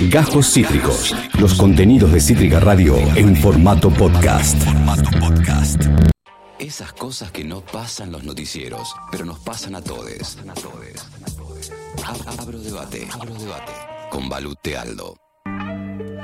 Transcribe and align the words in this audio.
Gajos 0.00 0.52
Cítricos. 0.52 1.14
Los 1.38 1.54
contenidos 1.54 2.12
de 2.12 2.20
Cítrica 2.20 2.60
Radio 2.60 2.96
en 3.16 3.34
formato 3.36 3.90
podcast. 3.90 4.56
Esas 6.58 6.92
cosas 6.92 7.30
que 7.30 7.44
no 7.44 7.60
pasan 7.60 8.12
los 8.12 8.24
noticieros, 8.24 8.94
pero 9.10 9.24
nos 9.24 9.38
pasan 9.40 9.74
a 9.74 9.80
todos. 9.82 10.38
Ab- 12.04 12.40
Abro 12.40 12.58
debate. 12.60 13.08
Abro 13.12 13.34
debate. 13.34 13.72
Con 14.10 14.28
Balute 14.28 14.76
Aldo. 14.76 15.16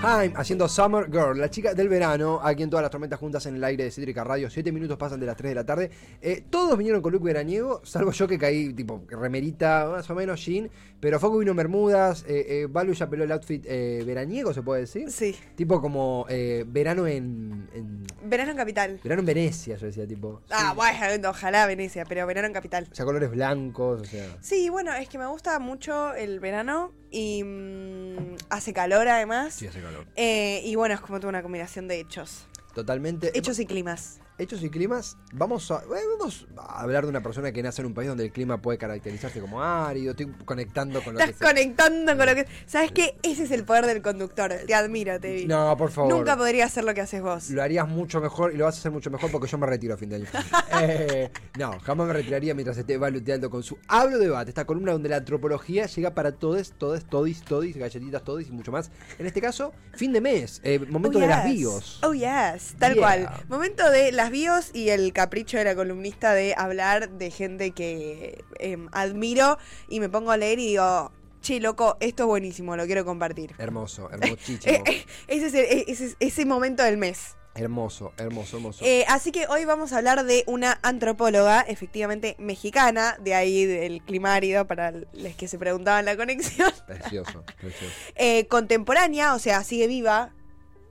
Haim 0.05 0.32
haciendo 0.37 0.69
Summer 0.69 1.07
Girl, 1.11 1.39
la 1.39 1.48
chica 1.48 1.75
del 1.75 1.89
verano, 1.89 2.41
aquí 2.43 2.64
en 2.64 2.71
todas 2.71 2.82
las 2.82 2.91
tormentas 2.91 3.21
juntas 3.21 3.46
en 3.46 3.55
el 3.55 3.62
aire 3.62 3.84
de 3.84 3.91
Cítrica 3.93 4.25
Radio. 4.25 4.51
Siete 4.51 4.73
minutos 4.73 4.96
pasan 4.98 5.21
de 5.21 5.27
las 5.27 5.37
3 5.37 5.51
de 5.51 5.55
la 5.55 5.64
tarde. 5.64 5.91
Eh, 6.21 6.43
todos 6.51 6.77
vinieron 6.77 7.01
con 7.01 7.12
look 7.12 7.23
veraniego, 7.23 7.80
salvo 7.84 8.11
yo 8.11 8.27
que 8.27 8.37
caí, 8.37 8.73
tipo, 8.73 9.05
remerita, 9.09 9.88
más 9.93 10.11
o 10.11 10.15
menos 10.16 10.45
jean. 10.45 10.69
Pero 10.98 11.20
Foco 11.20 11.38
vino 11.38 11.52
en 11.52 11.57
Bermudas, 11.57 12.25
eh, 12.27 12.45
eh, 12.48 12.66
Balu 12.69 12.93
ya 12.95 13.09
peló 13.09 13.23
el 13.25 13.30
outfit 13.33 13.65
eh, 13.69 14.02
veraniego, 14.05 14.52
¿se 14.52 14.62
puede 14.62 14.83
decir? 14.83 15.11
Sí. 15.11 15.37
Tipo 15.55 15.80
como 15.80 16.27
verano 16.66 17.06
en, 17.06 17.69
en- 17.73 18.03
Verano 18.28 18.50
en 18.50 18.56
Capital. 18.56 19.00
Verano 19.05 19.20
en 19.20 19.27
Venecia, 19.27 19.77
yo 19.77 19.87
decía, 19.87 20.06
tipo. 20.06 20.42
Ah, 20.50 20.73
bueno, 20.75 21.30
ojalá 21.30 21.66
Venecia, 21.66 22.05
pero 22.06 22.27
verano 22.27 22.48
en 22.48 22.53
Capital. 22.55 22.89
O 22.91 22.95
sea, 22.95 23.05
colores 23.05 23.30
blancos, 23.30 24.00
o 24.00 24.05
sea. 24.05 24.27
Sí, 24.41 24.69
bueno, 24.69 24.92
es 24.95 25.09
que 25.09 25.19
me 25.19 25.27
gusta 25.27 25.59
mucho 25.61 26.12
el 26.14 26.41
verano 26.41 26.91
y 27.12 27.45
mm, 27.45 28.37
hace 28.48 28.73
calor 28.73 29.07
además. 29.07 29.55
Sí, 29.55 29.66
hace 29.66 29.80
calor. 29.80 30.07
Eh, 30.16 30.62
y 30.65 30.75
bueno, 30.75 30.95
es 30.95 31.01
como 31.01 31.20
toda 31.20 31.29
una 31.29 31.43
combinación 31.43 31.87
de 31.87 32.01
hechos. 32.01 32.47
Totalmente. 32.75 33.37
Hechos 33.39 33.59
y 33.59 33.66
climas. 33.66 34.19
Hechos 34.42 34.62
y 34.64 34.70
climas, 34.70 35.16
vamos 35.32 35.70
a, 35.70 35.77
eh, 35.77 36.02
vamos 36.19 36.46
a 36.59 36.83
hablar 36.83 37.05
de 37.05 37.10
una 37.10 37.23
persona 37.23 37.52
que 37.52 37.62
nace 37.62 37.80
en 37.83 37.87
un 37.87 37.95
país 37.95 38.09
donde 38.09 38.24
el 38.24 38.33
clima 38.33 38.60
puede 38.60 38.77
caracterizarse 38.77 39.41
como 39.41 39.62
árido. 39.62 40.10
Estoy 40.10 40.27
conectando 40.45 41.00
con 41.02 41.14
lo 41.14 41.20
Estás 41.20 41.37
que 41.38 41.45
conectando 41.45 42.16
con 42.16 42.27
lo 42.27 42.34
que... 42.34 42.47
¿Sabes 42.66 42.91
qué? 42.91 43.16
Ese 43.23 43.45
es 43.45 43.52
el 43.52 43.64
poder 43.64 43.86
del 43.86 44.02
conductor. 44.02 44.52
Te 44.66 44.74
admiro, 44.74 45.20
Tevi. 45.20 45.47
No, 45.47 45.77
por 45.77 45.91
favor. 45.92 46.12
Nunca 46.12 46.36
podría 46.36 46.64
hacer 46.64 46.83
lo 46.83 46.92
que 46.92 47.02
haces 47.02 47.22
vos. 47.22 47.50
Lo 47.50 47.62
harías 47.62 47.86
mucho 47.89 48.20
mejor 48.20 48.52
y 48.52 48.56
lo 48.56 48.64
vas 48.64 48.75
a 48.77 48.78
hacer 48.80 48.91
mucho 48.91 49.11
mejor 49.11 49.30
porque 49.30 49.47
yo 49.47 49.58
me 49.58 49.67
retiro 49.69 49.94
a 49.94 49.97
fin 49.97 50.08
de 50.08 50.17
año. 50.17 50.27
Eh, 50.84 51.30
no, 51.58 51.78
jamás 51.80 52.06
me 52.08 52.12
retiraría 52.14 52.55
mientras 52.55 52.77
esté 52.78 52.97
baluteando 52.97 53.50
con 53.50 53.62
su 53.62 53.78
Hablo 53.86 54.19
Debate, 54.19 54.48
esta 54.50 54.64
columna 54.64 54.92
donde 54.92 55.08
la 55.11 55.17
antropología 55.19 55.86
llega 55.86 56.12
para 56.14 56.33
todos, 56.33 56.72
todos, 56.72 57.05
todis, 57.05 57.42
todis, 57.42 57.77
galletitas, 57.77 58.24
todis 58.24 58.48
y 58.48 58.52
mucho 58.52 58.72
más. 58.72 58.91
En 59.19 59.27
este 59.27 59.41
caso, 59.41 59.72
fin 59.92 60.12
de 60.12 60.20
mes, 60.20 60.61
eh, 60.64 60.80
momento 60.89 61.19
Oh, 61.19 61.20
de 61.20 61.27
las 61.28 61.45
bios. 61.45 62.00
Oh, 62.02 62.14
yes. 62.14 62.74
Tal 62.78 62.95
Yeah. 62.95 63.00
cual. 63.02 63.45
Momento 63.48 63.89
de 63.91 64.11
las 64.12 64.30
bios 64.33 64.70
y 64.75 64.88
el 64.88 65.12
capricho 65.12 65.56
de 65.58 65.62
la 65.64 65.77
columnista 65.77 66.34
de 66.34 66.55
hablar 66.58 67.11
de 67.11 67.30
gente 67.30 67.70
que 67.70 68.42
em, 68.58 68.89
admiro 68.91 69.58
y 69.89 70.00
me 70.00 70.08
pongo 70.08 70.33
a 70.33 70.36
leer 70.36 70.58
y 70.58 70.66
digo, 70.70 71.12
che, 71.41 71.61
loco, 71.61 71.97
esto 72.00 72.24
es 72.24 72.27
buenísimo, 72.27 72.77
lo 72.77 72.86
quiero 72.86 73.05
compartir. 73.05 73.55
Hermoso, 73.58 74.11
hermosísimo. 74.12 74.74
Eh, 74.74 74.83
eh, 74.86 75.06
ese 75.28 75.47
es 75.47 75.55
el- 75.55 75.84
ese, 75.86 76.05
es 76.06 76.16
ese 76.19 76.44
momento 76.47 76.83
del 76.83 76.97
mes. 76.97 77.36
hermoso, 77.55 78.12
hermoso, 78.16 78.56
hermoso. 78.56 78.83
Eh, 78.84 79.05
así 79.08 79.30
que 79.30 79.47
hoy 79.47 79.66
vamos 79.66 79.92
a 79.92 79.98
hablar 79.98 80.24
de 80.24 80.42
una 80.46 80.78
antropóloga, 80.83 81.61
efectivamente 81.61 82.34
mexicana, 82.39 83.19
de 83.20 83.34
ahí 83.34 83.67
del 83.67 84.00
clima 84.02 84.34
árido, 84.34 84.67
para 84.67 84.91
los 84.92 85.34
que 85.36 85.48
se 85.48 85.58
preguntaban 85.58 86.05
la 86.06 86.17
conexión. 86.17 86.72
Precioso, 86.86 87.44
precioso. 87.61 87.92
Eh, 88.14 88.46
contemporánea, 88.46 89.34
o 89.34 89.39
sea, 89.39 89.62
sigue 89.64 89.86
viva, 89.86 90.33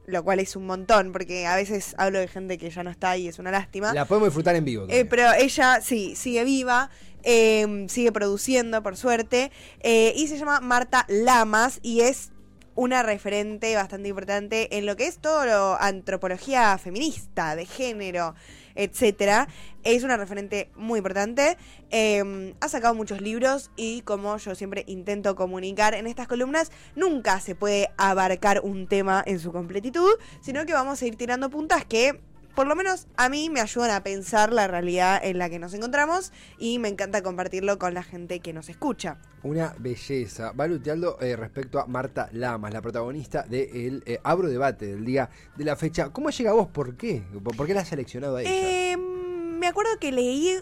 lo 0.06 0.24
cual 0.24 0.40
es 0.40 0.56
un 0.56 0.66
montón, 0.66 1.12
porque 1.12 1.46
a 1.48 1.56
veces 1.56 1.96
hablo 1.98 2.20
de 2.20 2.28
gente 2.28 2.58
que 2.58 2.70
ya 2.70 2.84
no 2.84 2.90
está 2.90 3.18
y 3.18 3.28
es 3.28 3.40
una 3.40 3.52
lástima. 3.52 3.94
La 3.94 4.06
podemos 4.06 4.30
disfrutar 4.30 4.56
en 4.56 4.66
vivo. 4.66 4.86
Eh, 4.90 5.06
pero 5.06 5.32
ella 5.34 5.80
sí, 5.82 6.16
sigue 6.16 6.44
viva, 6.44 6.90
eh, 7.24 7.86
sigue 7.88 8.12
produciendo, 8.12 8.82
por 8.84 8.98
suerte, 8.98 9.52
eh, 9.82 10.14
y 10.16 10.28
se 10.28 10.38
llama 10.38 10.60
Marta 10.60 11.06
Lamas 11.08 11.80
y 11.82 12.02
es 12.02 12.32
una 12.76 13.04
referente 13.04 13.76
bastante 13.76 14.10
importante 14.10 14.78
en 14.78 14.86
lo 14.86 14.96
que 14.96 15.08
es 15.08 15.20
todo 15.20 15.46
lo 15.46 15.82
antropología 15.82 16.78
feminista, 16.78 17.56
de 17.56 17.66
género, 17.66 18.36
etcétera. 18.76 19.48
Es 19.84 20.04
una 20.04 20.18
referente 20.18 20.70
muy 20.76 21.00
importante. 21.00 21.58
eh, 21.90 22.54
ha 22.62 22.70
sacado 22.70 22.96
muchos 22.96 23.22
libros 23.22 23.72
y 23.76 24.02
como 24.02 24.38
yo 24.38 24.56
siempre 24.56 24.84
intento 24.88 25.36
comunicar 25.36 25.94
en 25.94 26.08
estas 26.08 26.28
columnas, 26.28 26.72
nunca 26.96 27.40
se 27.40 27.56
puede 27.56 27.90
abarcar 27.98 28.62
un 28.64 28.88
tema 28.88 29.24
en 29.26 29.40
su 29.40 29.52
completitud, 29.52 30.12
sino 30.42 30.66
que 30.66 30.74
vamos 30.74 31.02
a 31.02 31.06
ir 31.06 31.18
tirando 31.18 31.50
puntas 31.50 31.84
que 31.86 32.22
por 32.56 32.68
lo 32.68 32.76
menos 32.76 33.08
a 33.18 33.30
mí 33.30 33.50
me 33.50 33.62
ayudan 33.62 33.92
a 33.92 34.04
pensar 34.04 34.54
la 34.54 34.68
realidad 34.68 35.20
en 35.24 35.38
la 35.38 35.50
que 35.50 35.60
nos 35.60 35.74
encontramos 35.74 36.32
y 36.58 36.80
me 36.80 36.90
encanta 36.90 37.22
compartirlo 37.22 37.78
con 37.80 37.94
la 37.94 38.04
gente 38.04 38.40
que 38.40 38.54
nos 38.54 38.70
escucha. 38.70 39.18
Una 39.44 39.74
belleza. 39.80 40.52
Baluteando 40.54 41.18
eh, 41.20 41.36
respecto 41.36 41.80
a 41.80 41.88
Marta 41.88 42.30
Lamas, 42.32 42.74
la 42.74 42.82
protagonista 42.82 43.44
del 43.44 44.04
eh, 44.06 44.20
Abro 44.24 44.50
Debate 44.50 44.86
del 44.86 45.06
día 45.06 45.30
de 45.56 45.66
la 45.66 45.76
fecha. 45.76 46.10
¿Cómo 46.10 46.30
llega 46.30 46.52
a 46.52 46.54
vos? 46.54 46.68
¿Por 46.68 46.96
qué? 46.96 47.24
¿Por 47.44 47.56
por 47.56 47.68
qué 47.68 47.74
la 47.74 47.82
has 47.82 47.88
seleccionado 47.88 48.38
a 48.38 48.42
ella? 48.42 48.52
Eh, 48.52 48.98
me 48.98 49.68
acuerdo 49.68 49.92
que 50.00 50.12
leí 50.12 50.60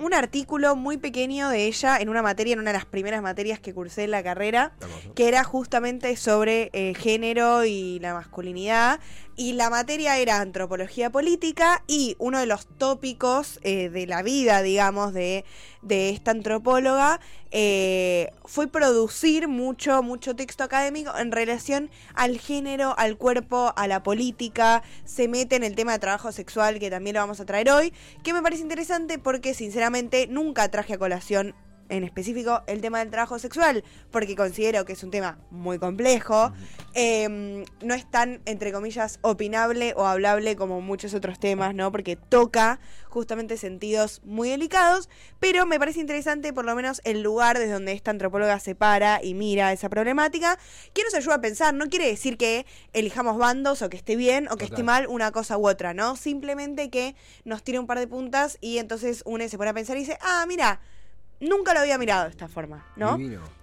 un 0.00 0.14
artículo 0.14 0.76
muy 0.76 0.96
pequeño 0.96 1.50
de 1.50 1.66
ella 1.66 1.98
en 1.98 2.08
una 2.08 2.22
materia, 2.22 2.54
en 2.54 2.60
una 2.60 2.72
de 2.72 2.78
las 2.78 2.86
primeras 2.86 3.22
materias 3.22 3.60
que 3.60 3.74
cursé 3.74 4.04
en 4.04 4.12
la 4.12 4.22
carrera, 4.22 4.72
que 5.14 5.28
era 5.28 5.44
justamente 5.44 6.16
sobre 6.16 6.70
eh, 6.72 6.94
género 6.94 7.64
y 7.64 7.98
la 8.00 8.14
masculinidad. 8.14 9.00
Y 9.36 9.54
la 9.54 9.70
materia 9.70 10.18
era 10.18 10.40
antropología 10.40 11.10
política 11.10 11.82
y 11.86 12.16
uno 12.18 12.38
de 12.40 12.46
los 12.46 12.66
tópicos 12.66 13.58
eh, 13.62 13.88
de 13.88 14.06
la 14.06 14.22
vida, 14.22 14.62
digamos, 14.62 15.14
de, 15.14 15.44
de 15.82 16.10
esta 16.10 16.30
antropóloga 16.30 17.20
eh, 17.50 18.32
fue 18.44 18.68
producir 18.68 19.48
mucho, 19.48 20.02
mucho 20.02 20.36
texto 20.36 20.64
académico 20.64 21.16
en 21.16 21.32
relación 21.32 21.90
al 22.14 22.38
género, 22.38 22.94
al 22.98 23.16
cuerpo, 23.16 23.72
a 23.76 23.86
la 23.86 24.02
política. 24.02 24.82
Se 25.04 25.28
mete 25.28 25.56
en 25.56 25.64
el 25.64 25.74
tema 25.74 25.92
de 25.92 25.98
trabajo 25.98 26.32
sexual, 26.32 26.78
que 26.78 26.90
también 26.90 27.14
lo 27.14 27.20
vamos 27.20 27.40
a 27.40 27.46
traer 27.46 27.70
hoy, 27.70 27.92
que 28.22 28.32
me 28.32 28.42
parece 28.42 28.62
interesante 28.62 29.18
porque 29.18 29.54
sinceramente 29.54 30.26
nunca 30.28 30.68
traje 30.68 30.94
a 30.94 30.98
colación 30.98 31.54
en 31.90 32.04
específico 32.04 32.62
el 32.66 32.80
tema 32.80 33.00
del 33.00 33.10
trabajo 33.10 33.38
sexual, 33.38 33.84
porque 34.10 34.34
considero 34.34 34.84
que 34.84 34.94
es 34.94 35.02
un 35.02 35.10
tema 35.10 35.38
muy 35.50 35.78
complejo, 35.78 36.52
eh, 36.94 37.64
no 37.82 37.94
es 37.94 38.10
tan, 38.10 38.40
entre 38.46 38.72
comillas, 38.72 39.18
opinable 39.22 39.92
o 39.96 40.06
hablable 40.06 40.56
como 40.56 40.80
muchos 40.80 41.12
otros 41.12 41.38
temas, 41.38 41.74
¿no? 41.74 41.92
Porque 41.92 42.16
toca 42.16 42.80
justamente 43.08 43.56
sentidos 43.56 44.22
muy 44.24 44.48
delicados, 44.48 45.08
pero 45.40 45.66
me 45.66 45.78
parece 45.78 46.00
interesante 46.00 46.52
por 46.52 46.64
lo 46.64 46.74
menos 46.74 47.00
el 47.04 47.22
lugar 47.22 47.58
desde 47.58 47.72
donde 47.72 47.92
esta 47.92 48.12
antropóloga 48.12 48.58
se 48.60 48.74
para 48.74 49.22
y 49.22 49.34
mira 49.34 49.72
esa 49.72 49.88
problemática, 49.88 50.58
que 50.94 51.02
nos 51.02 51.14
ayuda 51.14 51.34
a 51.34 51.40
pensar, 51.40 51.74
no 51.74 51.88
quiere 51.88 52.06
decir 52.06 52.36
que 52.36 52.66
elijamos 52.92 53.36
bandos 53.36 53.82
o 53.82 53.90
que 53.90 53.96
esté 53.96 54.16
bien 54.16 54.48
o 54.50 54.56
que 54.56 54.66
esté 54.66 54.82
mal 54.82 55.06
una 55.08 55.32
cosa 55.32 55.58
u 55.58 55.68
otra, 55.68 55.92
¿no? 55.92 56.16
Simplemente 56.16 56.88
que 56.88 57.16
nos 57.44 57.62
tire 57.62 57.78
un 57.78 57.86
par 57.86 57.98
de 57.98 58.06
puntas 58.06 58.58
y 58.60 58.78
entonces 58.78 59.22
uno 59.26 59.48
se 59.48 59.58
pone 59.58 59.70
a 59.70 59.74
pensar 59.74 59.96
y 59.96 60.00
dice, 60.00 60.18
ah, 60.20 60.44
mira, 60.46 60.80
nunca 61.40 61.74
lo 61.74 61.80
había 61.80 61.98
mirado 61.98 62.24
de 62.24 62.30
esta 62.30 62.48
forma, 62.48 62.86
¿no? 62.96 63.16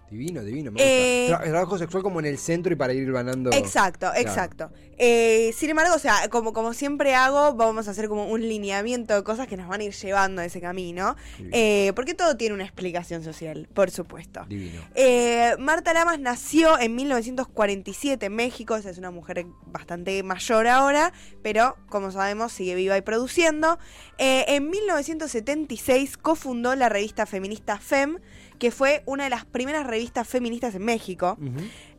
Divino, 0.10 0.42
divino. 0.44 0.72
Eh. 0.78 1.28
Tra- 1.30 1.44
trabajo 1.44 1.78
sexual 1.78 2.04
como 2.04 2.20
en 2.20 2.26
el 2.26 2.38
centro 2.38 2.72
y 2.72 2.76
para 2.76 2.94
ir 2.94 3.12
ganando. 3.12 3.52
Exacto, 3.52 4.12
exacto. 4.16 4.72
Eh, 5.00 5.54
sin 5.56 5.70
embargo, 5.70 5.94
o 5.96 6.00
sea, 6.00 6.28
como, 6.30 6.54
como 6.54 6.74
siempre 6.74 7.14
hago, 7.14 7.54
vamos 7.54 7.88
a 7.88 7.92
hacer 7.92 8.08
como 8.08 8.26
un 8.28 8.42
lineamiento 8.42 9.14
de 9.14 9.24
cosas 9.24 9.48
que 9.48 9.56
nos 9.58 9.68
van 9.68 9.82
a 9.82 9.84
ir 9.84 9.94
llevando 9.94 10.42
a 10.42 10.46
ese 10.46 10.60
camino. 10.60 11.16
Eh, 11.52 11.92
porque 11.96 12.14
todo 12.16 12.36
tiene 12.36 12.56
una 12.56 12.64
explicación 12.64 13.24
social, 13.24 13.68
por 13.74 13.92
supuesto. 13.92 14.46
Divino. 14.50 14.82
Eh, 14.96 15.56
Marta 15.60 15.94
Lamas 15.94 16.20
nació 16.20 16.80
en 16.80 16.96
1947 16.96 18.26
en 18.26 18.36
México, 18.36 18.76
esa 18.76 18.90
es 18.90 18.98
una 18.98 19.12
mujer 19.12 19.46
bastante 19.68 20.24
mayor 20.24 20.68
ahora, 20.68 21.14
pero 21.44 21.76
como 21.90 22.12
sabemos 22.12 22.52
sigue 22.52 22.74
viva 22.76 22.98
y 22.98 23.02
produciendo. 23.02 23.78
En 24.18 24.70
1976 24.70 26.18
cofundó 26.18 26.76
la 26.76 26.90
revista 26.90 27.26
feminista 27.26 27.78
FEM, 27.78 28.20
que 28.60 28.72
fue 28.72 29.04
una 29.06 29.26
de 29.26 29.30
las 29.30 29.46
primeras 29.46 29.86
revistas 29.86 30.28
feministas 30.28 30.76
en 30.76 30.84
México. 30.84 31.38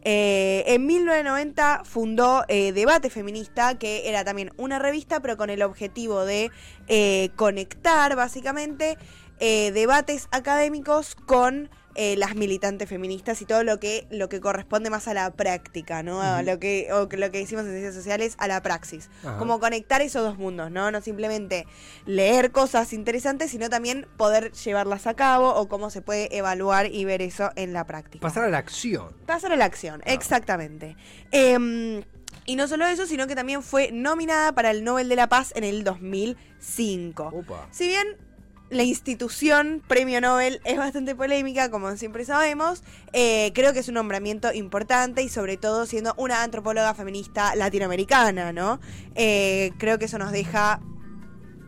Eh, 0.03 0.65
en 0.67 0.87
1990 0.87 1.83
fundó 1.85 2.45
eh, 2.49 2.73
Debate 2.73 3.11
Feminista, 3.11 3.77
que 3.77 4.09
era 4.09 4.25
también 4.25 4.53
una 4.57 4.79
revista, 4.79 5.21
pero 5.21 5.37
con 5.37 5.51
el 5.51 5.63
objetivo 5.63 6.25
de 6.25 6.51
eh, 6.87 7.31
conectar 7.37 8.15
básicamente 8.17 8.97
debates 9.41 10.27
académicos 10.33 11.15
con 11.15 11.71
eh, 12.01 12.15
las 12.17 12.37
militantes 12.37 12.89
feministas 12.89 13.43
y 13.43 13.45
todo 13.45 13.65
lo 13.65 13.81
que, 13.81 14.07
lo 14.09 14.29
que 14.29 14.41
corresponde 14.41 14.89
más 14.89 15.09
a 15.09 15.15
la 15.15 15.33
práctica, 15.33 16.05
¿no? 16.05 16.23
A 16.23 16.45
lo 16.45 16.61
que, 16.61 16.93
o 16.93 17.09
que 17.09 17.17
lo 17.17 17.33
que 17.33 17.39
decimos 17.39 17.65
en 17.65 17.73
ciencias 17.73 17.93
sociales, 17.93 18.37
a 18.39 18.47
la 18.47 18.63
praxis. 18.63 19.11
Como 19.41 19.59
conectar 19.59 20.01
esos 20.01 20.23
dos 20.23 20.39
mundos, 20.39 20.71
¿no? 20.71 20.93
No 20.93 21.01
simplemente 21.01 21.67
leer 22.07 22.53
cosas 22.53 22.93
interesantes, 22.93 23.51
sino 23.51 23.69
también 23.69 24.07
poder 24.17 24.53
llevarlas 24.53 25.09
a 25.09 25.15
cabo 25.15 25.53
o 25.57 25.69
cómo 25.69 25.91
se 25.91 26.01
puede 26.01 26.37
evaluar 26.37 26.87
y 26.87 27.05
ver 27.05 27.21
eso 27.21 27.51
en 27.57 27.73
la 27.73 27.85
práctica. 27.85 28.23
Pasar 28.23 28.45
a 28.45 28.49
la 28.49 28.59
acción. 28.59 29.17
Pasar 29.27 29.51
a 29.51 29.57
la 29.57 29.65
acción, 29.65 30.01
exactamente. 30.07 30.97
Em, 31.33 32.05
y 32.47 32.55
no 32.55 32.69
solo 32.69 32.87
eso, 32.87 33.07
sino 33.07 33.27
que 33.27 33.35
también 33.35 33.61
fue 33.61 33.91
nominada 33.91 34.53
para 34.53 34.71
el 34.71 34.85
Nobel 34.85 35.09
de 35.09 35.17
la 35.17 35.29
Paz 35.29 35.53
en 35.57 35.65
el 35.65 35.83
2005. 35.83 37.33
Opa. 37.35 37.67
Si 37.73 37.89
bien 37.89 38.07
la 38.71 38.83
institución 38.83 39.83
Premio 39.87 40.21
Nobel 40.21 40.61
es 40.65 40.77
bastante 40.77 41.15
polémica, 41.15 41.71
como 41.71 41.97
siempre 41.97 42.25
sabemos. 42.25 42.83
Eh, 43.13 43.51
creo 43.55 43.73
que 43.73 43.79
es 43.81 43.89
un 43.89 43.95
nombramiento 43.95 44.53
importante 44.53 45.23
y 45.23 45.29
sobre 45.29 45.57
todo 45.57 45.87
siendo 45.87 46.15
una 46.19 46.43
antropóloga 46.43 46.95
feminista 46.95 47.55
latinoamericana, 47.55 48.53
¿no? 48.53 48.81
Eh, 49.15 49.73
creo 49.79 49.99
que 49.99 50.05
eso 50.05 50.19
nos 50.19 50.33
deja... 50.33 50.81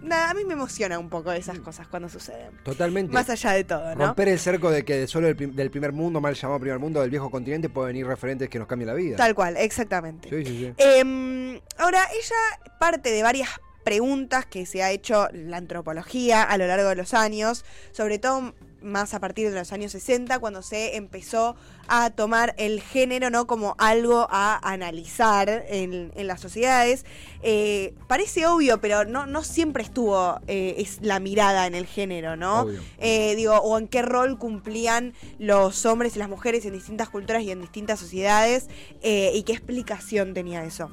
Nada, 0.02 0.31
a 0.31 0.35
mí 0.35 0.47
me 0.47 0.55
emociona 0.55 0.99
un 0.99 1.11
poco 1.11 1.31
esas 1.31 1.58
cosas 1.58 1.87
cuando 1.87 2.08
suceden. 2.08 2.52
Totalmente. 2.64 3.12
Más 3.12 3.29
allá 3.29 3.53
de 3.53 3.64
todo, 3.64 3.94
¿no? 3.94 4.06
Romper 4.06 4.29
el 4.29 4.38
cerco 4.38 4.70
de 4.70 4.82
que 4.82 5.06
solo 5.06 5.26
del, 5.26 5.37
prim- 5.37 5.53
del 5.55 5.70
primer 5.70 5.93
mundo, 5.93 6.23
mal 6.23 6.35
llamado 6.35 6.58
primer 6.58 6.79
mundo, 6.79 7.03
del 7.03 7.11
viejo 7.11 7.31
continente, 7.31 7.69
pueden 7.69 7.88
venir 7.88 8.06
referentes 8.06 8.49
que 8.49 8.58
nos 8.58 8.67
cambien 8.67 8.87
la 8.88 8.94
vida. 8.94 9.17
Tal 9.19 9.35
cual, 9.35 9.58
exactamente. 9.58 10.31
Sí, 10.31 10.43
sí, 10.43 10.58
sí. 10.58 10.75
Em, 10.79 11.61
ahora, 11.76 12.08
ella 12.14 12.79
parte 12.79 13.11
de 13.11 13.23
varias 13.23 13.50
preguntas 13.85 14.47
que 14.47 14.67
se 14.67 14.82
ha 14.82 14.91
hecho 14.91 15.29
la 15.32 15.56
antropología 15.56 16.43
a 16.43 16.59
lo 16.59 16.67
largo 16.67 16.88
de 16.88 16.97
los 16.97 17.15
años, 17.15 17.65
sobre 17.93 18.19
todo 18.19 18.55
más 18.82 19.15
a 19.15 19.21
partir 19.21 19.50
de 19.50 19.59
los 19.59 19.73
años 19.73 19.93
60, 19.93 20.38
cuando 20.38 20.62
se 20.62 20.97
empezó 20.97 21.56
a 21.88 22.11
tomar 22.11 22.55
el 22.56 22.81
género 22.81 23.31
no 23.31 23.47
como 23.47 23.75
algo 23.79 24.27
a 24.31 24.59
analizar 24.62 25.65
en, 25.69 26.12
en 26.15 26.27
las 26.27 26.41
sociedades. 26.41 27.05
Eh, 27.43 27.94
parece 28.06 28.47
obvio, 28.47 28.81
pero 28.81 29.05
no, 29.05 29.27
no 29.27 29.43
siempre 29.43 29.82
estuvo 29.82 30.41
eh, 30.47 30.77
es 30.79 30.99
la 31.03 31.21
mirada 31.21 31.67
en 31.67 31.75
el 31.75 31.87
género, 31.87 32.37
¿no? 32.37 32.67
Eh, 32.99 33.35
digo, 33.37 33.56
o 33.56 33.79
en 33.79 33.88
qué 33.88 34.03
rol 34.03 34.38
cumplían 34.38 35.15
los 35.38 35.85
hombres 35.87 36.17
y 36.17 36.19
las 36.19 36.29
mujeres 36.29 36.65
en 36.65 36.73
distintas 36.73 37.09
culturas 37.09 37.43
y 37.43 37.50
en 37.50 37.61
distintas 37.61 37.99
sociedades, 37.99 38.69
y 39.03 39.43
qué 39.43 39.53
explicación 39.53 40.35
tenía 40.35 40.65
eso. 40.65 40.91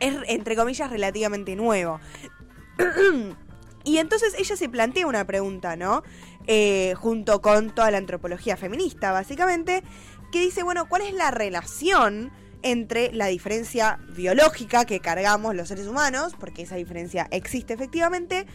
Es, 0.00 0.16
entre 0.26 0.56
comillas, 0.56 0.90
relativamente 0.90 1.56
nuevo. 1.56 2.00
y 3.84 3.98
entonces 3.98 4.34
ella 4.38 4.56
se 4.56 4.68
plantea 4.68 5.06
una 5.06 5.26
pregunta, 5.26 5.76
¿no? 5.76 6.02
Eh, 6.46 6.94
junto 6.96 7.40
con 7.40 7.74
toda 7.74 7.90
la 7.90 7.98
antropología 7.98 8.56
feminista, 8.56 9.12
básicamente, 9.12 9.82
que 10.32 10.40
dice, 10.40 10.62
bueno, 10.62 10.88
¿cuál 10.88 11.02
es 11.02 11.14
la 11.14 11.30
relación 11.30 12.32
entre 12.62 13.12
la 13.12 13.26
diferencia 13.26 13.98
biológica 14.14 14.84
que 14.84 15.00
cargamos 15.00 15.54
los 15.54 15.68
seres 15.68 15.86
humanos, 15.86 16.34
porque 16.38 16.62
esa 16.62 16.76
diferencia 16.76 17.26
existe 17.30 17.74
efectivamente, 17.74 18.46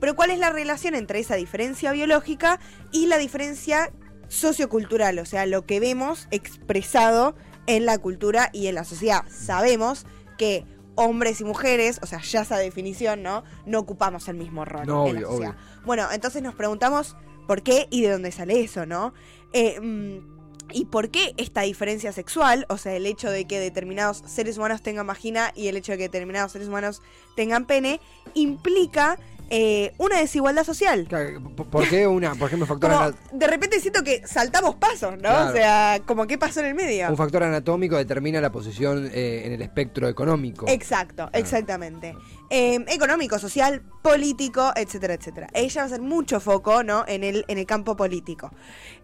pero 0.00 0.14
cuál 0.14 0.30
es 0.30 0.38
la 0.38 0.50
relación 0.50 0.94
entre 0.94 1.20
esa 1.20 1.36
diferencia 1.36 1.92
biológica 1.92 2.60
y 2.92 3.06
la 3.06 3.18
diferencia 3.18 3.92
sociocultural, 4.28 5.18
o 5.18 5.26
sea, 5.26 5.46
lo 5.46 5.64
que 5.64 5.80
vemos 5.80 6.28
expresado 6.30 7.34
en 7.66 7.86
la 7.86 7.98
cultura 7.98 8.50
y 8.52 8.66
en 8.66 8.74
la 8.74 8.84
sociedad. 8.84 9.24
Sabemos 9.30 10.06
que 10.36 10.66
hombres 10.96 11.40
y 11.40 11.44
mujeres, 11.44 11.98
o 12.02 12.06
sea, 12.06 12.20
ya 12.20 12.42
esa 12.42 12.56
definición, 12.58 13.22
¿no? 13.22 13.42
No 13.66 13.78
ocupamos 13.80 14.28
el 14.28 14.36
mismo 14.36 14.64
rol 14.64 14.86
No, 14.86 15.06
en 15.06 15.14
la 15.14 15.20
obvio, 15.20 15.28
sociedad. 15.28 15.50
obvio. 15.54 15.82
Bueno, 15.86 16.06
entonces 16.12 16.42
nos 16.42 16.54
preguntamos 16.54 17.16
por 17.46 17.62
qué 17.62 17.88
y 17.90 18.02
de 18.02 18.10
dónde 18.10 18.32
sale 18.32 18.60
eso, 18.60 18.86
¿no? 18.86 19.12
Eh, 19.52 19.80
mm, 19.80 20.34
¿Y 20.72 20.86
por 20.86 21.10
qué 21.10 21.34
esta 21.36 21.60
diferencia 21.60 22.10
sexual, 22.12 22.64
o 22.70 22.78
sea, 22.78 22.94
el 22.94 23.04
hecho 23.04 23.30
de 23.30 23.44
que 23.44 23.60
determinados 23.60 24.22
seres 24.26 24.56
humanos 24.56 24.80
tengan 24.82 25.06
vagina 25.06 25.52
y 25.54 25.68
el 25.68 25.76
hecho 25.76 25.92
de 25.92 25.98
que 25.98 26.04
determinados 26.04 26.52
seres 26.52 26.68
humanos 26.68 27.02
tengan 27.36 27.66
pene, 27.66 28.00
implica 28.32 29.18
eh, 29.50 29.92
una 29.98 30.18
desigualdad 30.18 30.64
social? 30.64 31.06
Claro, 31.08 31.40
¿Por 31.54 31.88
qué 31.88 32.06
una, 32.06 32.34
por 32.34 32.48
ejemplo, 32.48 32.66
factor, 32.66 32.90
Como, 32.90 33.38
de 33.38 33.46
repente 33.46 33.80
siento 33.80 34.02
que 34.02 34.26
saltamos 34.26 34.76
pasos, 34.76 35.12
¿no? 35.12 35.20
Claro. 35.20 35.50
O 35.50 35.52
sea, 35.52 36.00
como 36.06 36.26
qué 36.26 36.38
pasó 36.38 36.60
en 36.60 36.66
el 36.66 36.74
medio. 36.74 37.08
un 37.10 37.16
factor 37.16 37.42
anatómico 37.42 37.96
determina 37.96 38.40
la 38.40 38.50
posición 38.50 39.10
eh, 39.12 39.42
en 39.44 39.52
el 39.52 39.62
espectro 39.62 40.08
económico? 40.08 40.66
Exacto, 40.68 41.28
exactamente. 41.32 42.16
Eh, 42.50 42.84
económico, 42.88 43.38
social, 43.38 43.82
político, 44.02 44.72
etcétera, 44.76 45.14
etcétera. 45.14 45.48
Ella 45.52 45.80
va 45.80 45.82
a 45.82 45.86
hacer 45.86 46.00
mucho 46.00 46.40
foco, 46.40 46.82
¿no? 46.82 47.04
En 47.06 47.24
el, 47.24 47.44
en 47.48 47.58
el 47.58 47.66
campo 47.66 47.96
político. 47.96 48.50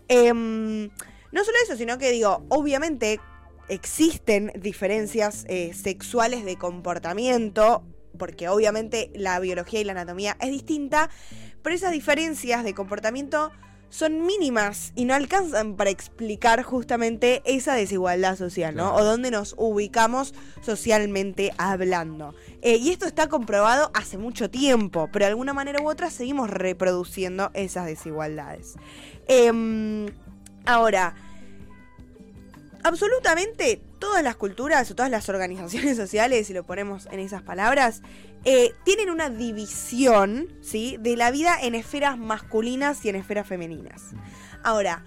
Em, 0.08 0.90
no 1.32 1.44
solo 1.44 1.56
eso, 1.64 1.76
sino 1.76 1.98
que 1.98 2.10
digo, 2.10 2.44
obviamente 2.48 3.20
existen 3.68 4.52
diferencias 4.56 5.44
eh, 5.48 5.72
sexuales 5.74 6.44
de 6.44 6.56
comportamiento, 6.56 7.84
porque 8.18 8.48
obviamente 8.48 9.10
la 9.14 9.38
biología 9.40 9.80
y 9.80 9.84
la 9.84 9.92
anatomía 9.92 10.36
es 10.40 10.50
distinta, 10.50 11.10
pero 11.62 11.74
esas 11.74 11.92
diferencias 11.92 12.64
de 12.64 12.74
comportamiento 12.74 13.52
son 13.90 14.24
mínimas 14.24 14.92
y 14.94 15.04
no 15.04 15.14
alcanzan 15.14 15.74
para 15.74 15.90
explicar 15.90 16.62
justamente 16.62 17.42
esa 17.44 17.74
desigualdad 17.74 18.38
social, 18.38 18.74
¿no? 18.74 18.94
O 18.94 19.04
dónde 19.04 19.32
nos 19.32 19.54
ubicamos 19.58 20.32
socialmente 20.62 21.52
hablando. 21.58 22.34
Eh, 22.62 22.76
y 22.76 22.90
esto 22.90 23.06
está 23.06 23.28
comprobado 23.28 23.90
hace 23.92 24.16
mucho 24.16 24.48
tiempo, 24.48 25.08
pero 25.12 25.24
de 25.24 25.30
alguna 25.30 25.52
manera 25.52 25.82
u 25.82 25.90
otra 25.90 26.10
seguimos 26.10 26.48
reproduciendo 26.48 27.50
esas 27.52 27.86
desigualdades. 27.86 28.76
Em, 29.26 30.06
ahora, 30.64 31.16
absolutamente 32.82 33.80
todas 33.98 34.22
las 34.22 34.36
culturas 34.36 34.90
o 34.90 34.94
todas 34.94 35.10
las 35.10 35.28
organizaciones 35.28 35.96
sociales, 35.96 36.46
si 36.46 36.52
lo 36.52 36.64
ponemos 36.64 37.06
en 37.10 37.20
esas 37.20 37.42
palabras, 37.42 38.02
eh, 38.44 38.74
tienen 38.84 39.10
una 39.10 39.30
división, 39.30 40.48
¿sí? 40.62 40.96
De 41.00 41.16
la 41.16 41.30
vida 41.30 41.56
en 41.60 41.74
esferas 41.74 42.18
masculinas 42.18 43.04
y 43.04 43.10
en 43.10 43.16
esferas 43.16 43.46
femeninas. 43.46 44.12
Ahora, 44.62 45.04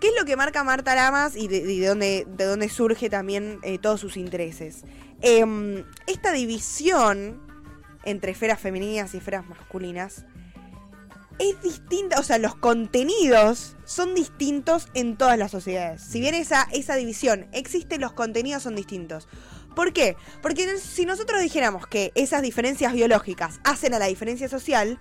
¿qué 0.00 0.08
es 0.08 0.14
lo 0.18 0.24
que 0.24 0.36
marca 0.36 0.62
Marta 0.64 0.94
Lamas 0.94 1.36
y 1.36 1.48
de, 1.48 1.86
dónde, 1.86 2.26
de 2.28 2.44
dónde 2.44 2.68
surge 2.68 3.10
también 3.10 3.58
eh, 3.62 3.78
todos 3.78 4.00
sus 4.00 4.16
intereses? 4.16 4.84
Em, 5.20 5.84
esta 6.06 6.32
división 6.32 7.40
entre 8.04 8.32
esferas 8.32 8.60
femeninas 8.60 9.14
y 9.14 9.18
esferas 9.18 9.46
masculinas 9.46 10.24
es 11.42 11.60
distinta, 11.62 12.18
o 12.18 12.22
sea, 12.22 12.38
los 12.38 12.54
contenidos 12.54 13.76
son 13.84 14.14
distintos 14.14 14.88
en 14.94 15.16
todas 15.16 15.38
las 15.38 15.50
sociedades. 15.50 16.02
Si 16.02 16.20
bien 16.20 16.34
esa, 16.34 16.68
esa 16.72 16.94
división 16.94 17.46
existe, 17.52 17.98
los 17.98 18.12
contenidos 18.12 18.62
son 18.62 18.76
distintos. 18.76 19.28
¿Por 19.74 19.92
qué? 19.92 20.16
Porque 20.42 20.76
si 20.78 21.06
nosotros 21.06 21.40
dijéramos 21.40 21.86
que 21.86 22.12
esas 22.14 22.42
diferencias 22.42 22.92
biológicas 22.92 23.58
hacen 23.64 23.94
a 23.94 23.98
la 23.98 24.06
diferencia 24.06 24.48
social, 24.48 24.98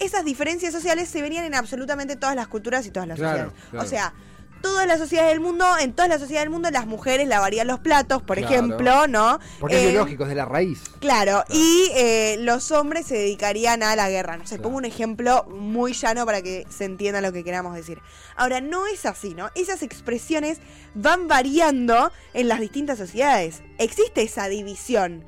esas 0.00 0.24
diferencias 0.24 0.72
sociales 0.72 1.08
se 1.08 1.22
verían 1.22 1.44
en 1.44 1.54
absolutamente 1.54 2.16
todas 2.16 2.34
las 2.34 2.48
culturas 2.48 2.84
y 2.86 2.90
todas 2.90 3.08
las 3.08 3.18
Claro, 3.18 3.50
sociedades. 3.50 3.70
claro. 3.70 3.84
O 3.84 3.88
sea, 3.88 4.12
todas 4.60 4.86
las 4.86 4.98
sociedades 4.98 5.30
del 5.32 5.40
mundo, 5.40 5.64
en 5.80 5.92
todas 5.92 6.08
las 6.08 6.20
sociedades 6.20 6.44
del 6.46 6.50
mundo, 6.52 6.70
las 6.70 6.86
mujeres 6.86 7.26
lavarían 7.28 7.66
los 7.66 7.80
platos, 7.80 8.22
por 8.22 8.36
Claro. 8.38 8.52
ejemplo, 8.54 9.06
¿no? 9.06 9.38
Porque 9.60 9.76
es 9.78 9.82
Eh, 9.86 9.90
biológico, 9.90 10.22
es 10.24 10.28
de 10.30 10.34
la 10.34 10.44
raíz. 10.44 10.82
Claro, 11.00 11.44
y 11.50 11.90
eh, 11.94 12.36
los 12.40 12.70
hombres 12.72 13.06
se 13.06 13.16
dedicarían 13.16 13.82
a 13.82 13.96
la 13.96 14.08
guerra. 14.10 14.36
No 14.36 14.44
sé, 14.46 14.56
Claro. 14.56 14.62
pongo 14.64 14.78
un 14.78 14.84
ejemplo 14.84 15.44
muy 15.50 15.92
llano 15.92 16.24
para 16.26 16.42
que 16.42 16.66
se 16.70 16.84
entienda 16.84 17.20
lo 17.20 17.32
que 17.32 17.44
queramos 17.44 17.74
decir. 17.74 17.98
Ahora, 18.36 18.60
no 18.60 18.86
es 18.86 19.06
así, 19.06 19.34
¿no? 19.34 19.50
Esas 19.54 19.82
expresiones 19.82 20.58
van 20.94 21.28
variando 21.28 22.12
en 22.34 22.48
las 22.48 22.60
distintas 22.60 22.98
sociedades. 22.98 23.62
Existe 23.78 24.22
esa 24.22 24.48
división. 24.48 25.24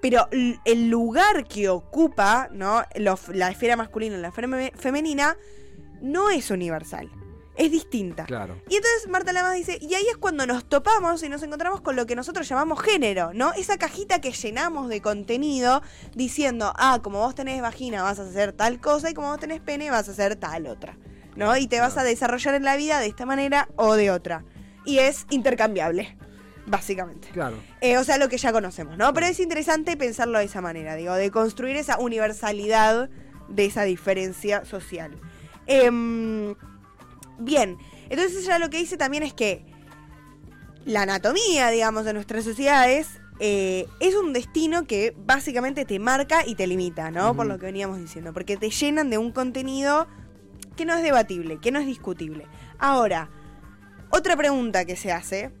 Pero 0.00 0.28
el 0.30 0.90
lugar 0.90 1.48
que 1.48 1.70
ocupa, 1.70 2.48
¿no? 2.52 2.84
Los- 2.94 3.28
la 3.28 3.48
esfera 3.50 3.74
masculina 3.74 4.18
y 4.18 4.20
la 4.20 4.28
esfera 4.28 4.46
me- 4.48 4.72
femenina 4.76 5.38
no 6.02 6.28
es 6.28 6.50
universal. 6.50 7.08
Es 7.56 7.70
distinta. 7.70 8.24
Claro. 8.24 8.56
Y 8.68 8.76
entonces 8.76 9.08
Marta 9.08 9.32
Lamas 9.32 9.54
dice, 9.54 9.78
y 9.80 9.94
ahí 9.94 10.06
es 10.10 10.16
cuando 10.16 10.46
nos 10.46 10.64
topamos 10.64 11.22
y 11.22 11.28
nos 11.28 11.42
encontramos 11.42 11.80
con 11.80 11.94
lo 11.94 12.04
que 12.06 12.16
nosotros 12.16 12.48
llamamos 12.48 12.80
género, 12.80 13.32
¿no? 13.32 13.52
Esa 13.52 13.78
cajita 13.78 14.20
que 14.20 14.32
llenamos 14.32 14.88
de 14.88 15.00
contenido 15.00 15.82
diciendo, 16.14 16.72
ah, 16.76 16.98
como 17.02 17.20
vos 17.20 17.34
tenés 17.34 17.62
vagina 17.62 18.02
vas 18.02 18.18
a 18.18 18.24
hacer 18.24 18.52
tal 18.52 18.80
cosa 18.80 19.10
y 19.10 19.14
como 19.14 19.28
vos 19.28 19.38
tenés 19.38 19.60
pene 19.60 19.90
vas 19.90 20.08
a 20.08 20.12
hacer 20.12 20.34
tal 20.36 20.66
otra, 20.66 20.98
¿no? 21.36 21.56
Y 21.56 21.68
te 21.68 21.78
vas 21.78 21.96
a 21.96 22.02
desarrollar 22.02 22.54
en 22.54 22.64
la 22.64 22.76
vida 22.76 22.98
de 22.98 23.06
esta 23.06 23.24
manera 23.24 23.68
o 23.76 23.94
de 23.94 24.10
otra. 24.10 24.44
Y 24.84 24.98
es 24.98 25.26
intercambiable, 25.30 26.16
básicamente. 26.66 27.28
Claro. 27.28 27.56
Eh, 27.80 27.98
o 27.98 28.04
sea, 28.04 28.18
lo 28.18 28.28
que 28.28 28.36
ya 28.36 28.52
conocemos, 28.52 28.98
¿no? 28.98 29.12
Pero 29.14 29.26
es 29.26 29.38
interesante 29.38 29.96
pensarlo 29.96 30.38
de 30.38 30.46
esa 30.46 30.60
manera, 30.60 30.96
digo, 30.96 31.14
de 31.14 31.30
construir 31.30 31.76
esa 31.76 31.98
universalidad 31.98 33.08
de 33.48 33.64
esa 33.64 33.84
diferencia 33.84 34.64
social. 34.64 35.12
Em, 35.66 36.54
bien, 37.38 37.78
entonces 38.08 38.44
ella 38.44 38.58
lo 38.58 38.70
que 38.70 38.78
dice 38.78 38.96
también 38.96 39.22
es 39.22 39.34
que 39.34 39.64
la 40.84 41.02
anatomía, 41.02 41.70
digamos, 41.70 42.04
de 42.04 42.12
nuestras 42.12 42.44
sociedades 42.44 43.20
eh, 43.40 43.86
es 44.00 44.14
un 44.14 44.32
destino 44.32 44.86
que 44.86 45.14
básicamente 45.16 45.84
te 45.84 45.98
marca 45.98 46.46
y 46.46 46.54
te 46.54 46.66
limita, 46.66 47.10
¿no? 47.10 47.34
Por 47.34 47.46
lo 47.46 47.58
que 47.58 47.66
veníamos 47.66 47.98
diciendo, 47.98 48.32
porque 48.32 48.56
te 48.56 48.70
llenan 48.70 49.10
de 49.10 49.18
un 49.18 49.32
contenido 49.32 50.06
que 50.76 50.84
no 50.84 50.94
es 50.94 51.02
debatible, 51.02 51.58
que 51.58 51.72
no 51.72 51.78
es 51.78 51.86
discutible. 51.86 52.46
Ahora, 52.78 53.30
otra 54.10 54.36
pregunta 54.36 54.84
que 54.84 54.96
se 54.96 55.10
hace 55.10 55.52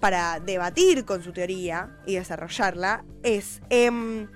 para 0.00 0.38
debatir 0.38 1.04
con 1.04 1.22
su 1.22 1.32
teoría 1.32 1.96
y 2.06 2.14
desarrollarla 2.14 3.04
es 3.22 3.60
em, 3.70 4.28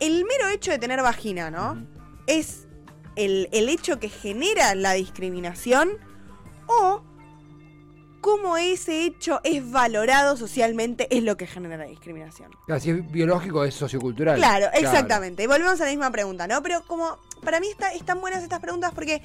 el 0.00 0.24
mero 0.24 0.48
hecho 0.52 0.70
de 0.70 0.78
tener 0.78 1.02
vagina, 1.02 1.50
¿no? 1.50 1.86
Es 2.26 2.67
el, 3.18 3.48
el 3.52 3.68
hecho 3.68 3.98
que 3.98 4.08
genera 4.08 4.74
la 4.74 4.92
discriminación 4.92 5.90
o 6.66 7.02
cómo 8.20 8.56
ese 8.56 9.04
hecho 9.04 9.40
es 9.44 9.70
valorado 9.70 10.36
socialmente 10.36 11.08
es 11.10 11.22
lo 11.22 11.36
que 11.36 11.46
genera 11.46 11.76
la 11.76 11.84
discriminación. 11.84 12.50
Claro, 12.66 12.80
si 12.80 12.90
es 12.90 13.10
biológico, 13.10 13.64
es 13.64 13.74
sociocultural. 13.74 14.36
Claro, 14.36 14.66
exactamente. 14.72 15.42
Y 15.42 15.46
volvemos 15.46 15.80
a 15.80 15.84
la 15.84 15.90
misma 15.90 16.10
pregunta, 16.10 16.46
¿no? 16.46 16.62
Pero 16.62 16.82
como 16.86 17.18
para 17.42 17.60
mí 17.60 17.68
está, 17.68 17.92
están 17.92 18.20
buenas 18.20 18.42
estas 18.42 18.60
preguntas 18.60 18.92
porque 18.94 19.22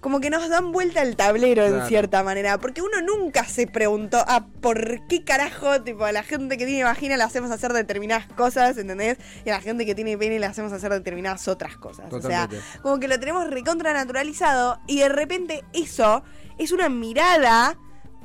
como 0.00 0.20
que 0.20 0.30
nos 0.30 0.48
dan 0.48 0.72
vuelta 0.72 1.02
el 1.02 1.16
tablero 1.16 1.66
en 1.66 1.86
cierta 1.86 2.22
manera. 2.22 2.58
Porque 2.58 2.82
uno 2.82 3.00
nunca 3.02 3.44
se 3.44 3.66
preguntó, 3.66 4.22
ah, 4.26 4.46
¿por 4.60 5.06
qué 5.08 5.24
carajo, 5.24 5.82
tipo, 5.82 6.04
a 6.04 6.12
la 6.12 6.22
gente 6.22 6.56
que 6.56 6.66
tiene 6.66 6.84
vagina 6.84 7.16
le 7.16 7.24
hacemos 7.24 7.50
hacer 7.50 7.72
determinadas 7.72 8.26
cosas, 8.34 8.76
¿entendés? 8.78 9.18
Y 9.44 9.50
a 9.50 9.54
la 9.54 9.60
gente 9.60 9.84
que 9.86 9.94
tiene 9.94 10.16
pene 10.16 10.38
le 10.38 10.46
hacemos 10.46 10.72
hacer 10.72 10.92
determinadas 10.92 11.48
otras 11.48 11.76
cosas. 11.76 12.12
O 12.12 12.20
sea, 12.20 12.48
como 12.82 12.98
que 12.98 13.08
lo 13.08 13.18
tenemos 13.18 13.48
recontra 13.48 13.92
naturalizado 13.92 14.78
y 14.86 15.00
de 15.00 15.08
repente 15.08 15.64
eso 15.72 16.22
es 16.58 16.72
una 16.72 16.88
mirada 16.88 17.76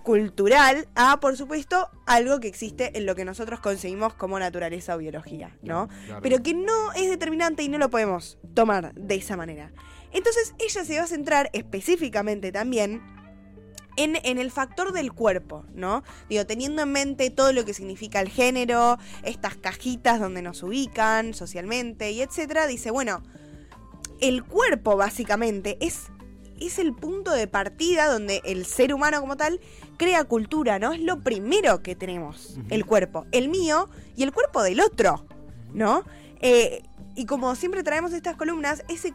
cultural 0.03 0.87
a, 0.95 1.19
por 1.19 1.37
supuesto, 1.37 1.89
algo 2.05 2.39
que 2.39 2.49
existe 2.49 2.97
en 2.97 3.05
lo 3.05 3.15
que 3.15 3.25
nosotros 3.25 3.61
conseguimos 3.61 4.13
como 4.13 4.37
naturaleza 4.37 4.95
o 4.95 4.97
biología, 4.97 5.57
¿no? 5.61 5.87
Claro. 6.05 6.21
Pero 6.21 6.43
que 6.43 6.53
no 6.53 6.91
es 6.93 7.09
determinante 7.09 7.63
y 7.63 7.69
no 7.69 7.77
lo 7.77 7.89
podemos 7.89 8.37
tomar 8.53 8.93
de 8.93 9.15
esa 9.15 9.37
manera. 9.37 9.71
Entonces 10.13 10.53
ella 10.59 10.85
se 10.85 10.97
va 10.97 11.03
a 11.03 11.07
centrar 11.07 11.49
específicamente 11.53 12.51
también 12.51 13.01
en, 13.95 14.17
en 14.23 14.37
el 14.37 14.51
factor 14.51 14.91
del 14.93 15.11
cuerpo, 15.13 15.65
¿no? 15.73 16.03
Digo, 16.29 16.45
teniendo 16.45 16.83
en 16.83 16.91
mente 16.91 17.29
todo 17.29 17.51
lo 17.53 17.65
que 17.65 17.73
significa 17.73 18.21
el 18.21 18.29
género, 18.29 18.97
estas 19.23 19.55
cajitas 19.55 20.19
donde 20.19 20.41
nos 20.41 20.63
ubican 20.63 21.33
socialmente 21.33 22.11
y 22.11 22.21
etcétera, 22.21 22.67
dice, 22.67 22.91
bueno, 22.91 23.23
el 24.19 24.43
cuerpo 24.43 24.95
básicamente 24.95 25.77
es, 25.81 26.05
es 26.59 26.79
el 26.79 26.93
punto 26.93 27.31
de 27.31 27.47
partida 27.47 28.07
donde 28.07 28.41
el 28.45 28.65
ser 28.65 28.93
humano 28.93 29.19
como 29.19 29.35
tal 29.35 29.59
crea 29.97 30.23
cultura, 30.23 30.79
¿no? 30.79 30.93
Es 30.93 31.01
lo 31.01 31.21
primero 31.21 31.83
que 31.83 31.95
tenemos, 31.95 32.57
el 32.69 32.85
cuerpo, 32.85 33.25
el 33.31 33.49
mío 33.49 33.89
y 34.15 34.23
el 34.23 34.31
cuerpo 34.31 34.63
del 34.63 34.79
otro, 34.79 35.25
¿no? 35.73 36.03
Eh, 36.41 36.83
y 37.15 37.25
como 37.25 37.55
siempre 37.55 37.83
traemos 37.83 38.11
estas 38.13 38.35
columnas, 38.35 38.83
ese 38.87 39.13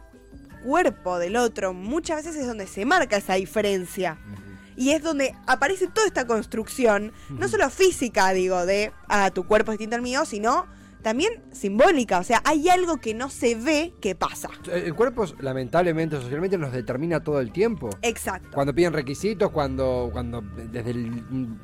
cuerpo 0.63 1.19
del 1.19 1.35
otro 1.35 1.73
muchas 1.73 2.17
veces 2.17 2.35
es 2.41 2.47
donde 2.47 2.67
se 2.67 2.85
marca 2.85 3.17
esa 3.17 3.35
diferencia. 3.35 4.17
Y 4.75 4.91
es 4.91 5.03
donde 5.03 5.35
aparece 5.45 5.87
toda 5.87 6.07
esta 6.07 6.25
construcción, 6.25 7.11
no 7.29 7.49
solo 7.49 7.69
física, 7.69 8.31
digo, 8.31 8.65
de 8.65 8.93
ah, 9.09 9.29
tu 9.29 9.45
cuerpo 9.45 9.73
es 9.73 9.77
distinto 9.77 9.97
al 9.97 10.01
mío, 10.01 10.23
sino 10.23 10.67
también 11.01 11.43
simbólica. 11.51 12.19
O 12.19 12.23
sea, 12.23 12.41
hay 12.45 12.69
algo 12.69 12.97
que 12.97 13.13
no 13.13 13.29
se 13.29 13.55
ve 13.55 13.93
que 14.01 14.15
pasa. 14.15 14.49
El 14.71 14.93
cuerpo, 14.95 15.25
lamentablemente, 15.39 16.15
socialmente, 16.17 16.57
nos 16.57 16.71
determina 16.71 17.21
todo 17.21 17.39
el 17.39 17.51
tiempo. 17.51 17.89
Exacto. 18.01 18.49
Cuando 18.53 18.73
piden 18.73 18.93
requisitos, 18.93 19.51
cuando, 19.51 20.09
cuando 20.11 20.41
desde 20.41 20.91
el. 20.91 21.57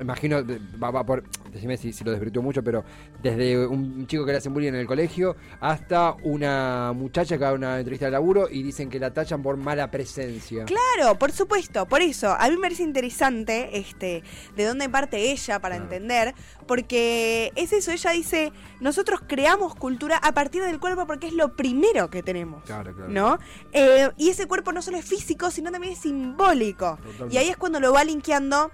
Imagino, 0.00 0.42
va, 0.82 0.90
va 0.90 1.04
por. 1.04 1.22
Decime 1.52 1.76
si, 1.76 1.92
si 1.92 2.02
lo 2.02 2.10
desvirtuó 2.10 2.42
mucho, 2.42 2.64
pero 2.64 2.84
desde 3.22 3.66
un 3.66 4.06
chico 4.08 4.24
que 4.26 4.32
le 4.32 4.38
hacen 4.38 4.52
bullying 4.52 4.70
en 4.70 4.74
el 4.76 4.86
colegio 4.86 5.36
hasta 5.60 6.14
una 6.24 6.92
muchacha 6.92 7.38
que 7.38 7.44
va 7.44 7.50
a 7.50 7.54
una 7.54 7.78
entrevista 7.78 8.06
de 8.06 8.12
laburo 8.12 8.48
y 8.50 8.62
dicen 8.62 8.90
que 8.90 8.98
la 8.98 9.12
tachan 9.12 9.42
por 9.42 9.56
mala 9.56 9.90
presencia. 9.90 10.64
Claro, 10.64 11.16
por 11.16 11.30
supuesto, 11.30 11.86
por 11.86 12.02
eso, 12.02 12.34
a 12.36 12.48
mí 12.48 12.56
me 12.56 12.62
parece 12.62 12.82
interesante 12.82 13.78
este, 13.78 14.24
de 14.56 14.64
dónde 14.64 14.88
parte 14.88 15.30
ella 15.30 15.60
para 15.60 15.76
entender, 15.76 16.34
porque 16.66 17.52
es 17.54 17.72
eso, 17.72 17.92
ella 17.92 18.10
dice, 18.10 18.52
nosotros 18.80 19.20
creamos 19.26 19.76
cultura 19.76 20.16
a 20.16 20.32
partir 20.32 20.62
del 20.64 20.80
cuerpo 20.80 21.06
porque 21.06 21.28
es 21.28 21.34
lo 21.34 21.54
primero 21.54 22.10
que 22.10 22.22
tenemos, 22.22 22.64
Claro, 22.64 22.94
claro. 22.94 23.10
¿no? 23.10 23.38
Eh, 23.72 24.10
y 24.16 24.30
ese 24.30 24.46
cuerpo 24.46 24.72
no 24.72 24.82
solo 24.82 24.96
es 24.96 25.04
físico, 25.04 25.50
sino 25.50 25.70
también 25.70 25.92
es 25.92 26.00
simbólico. 26.00 26.96
Totalmente. 26.96 27.34
Y 27.34 27.38
ahí 27.38 27.48
es 27.48 27.56
cuando 27.56 27.78
lo 27.78 27.92
va 27.92 28.02
linkeando 28.02 28.72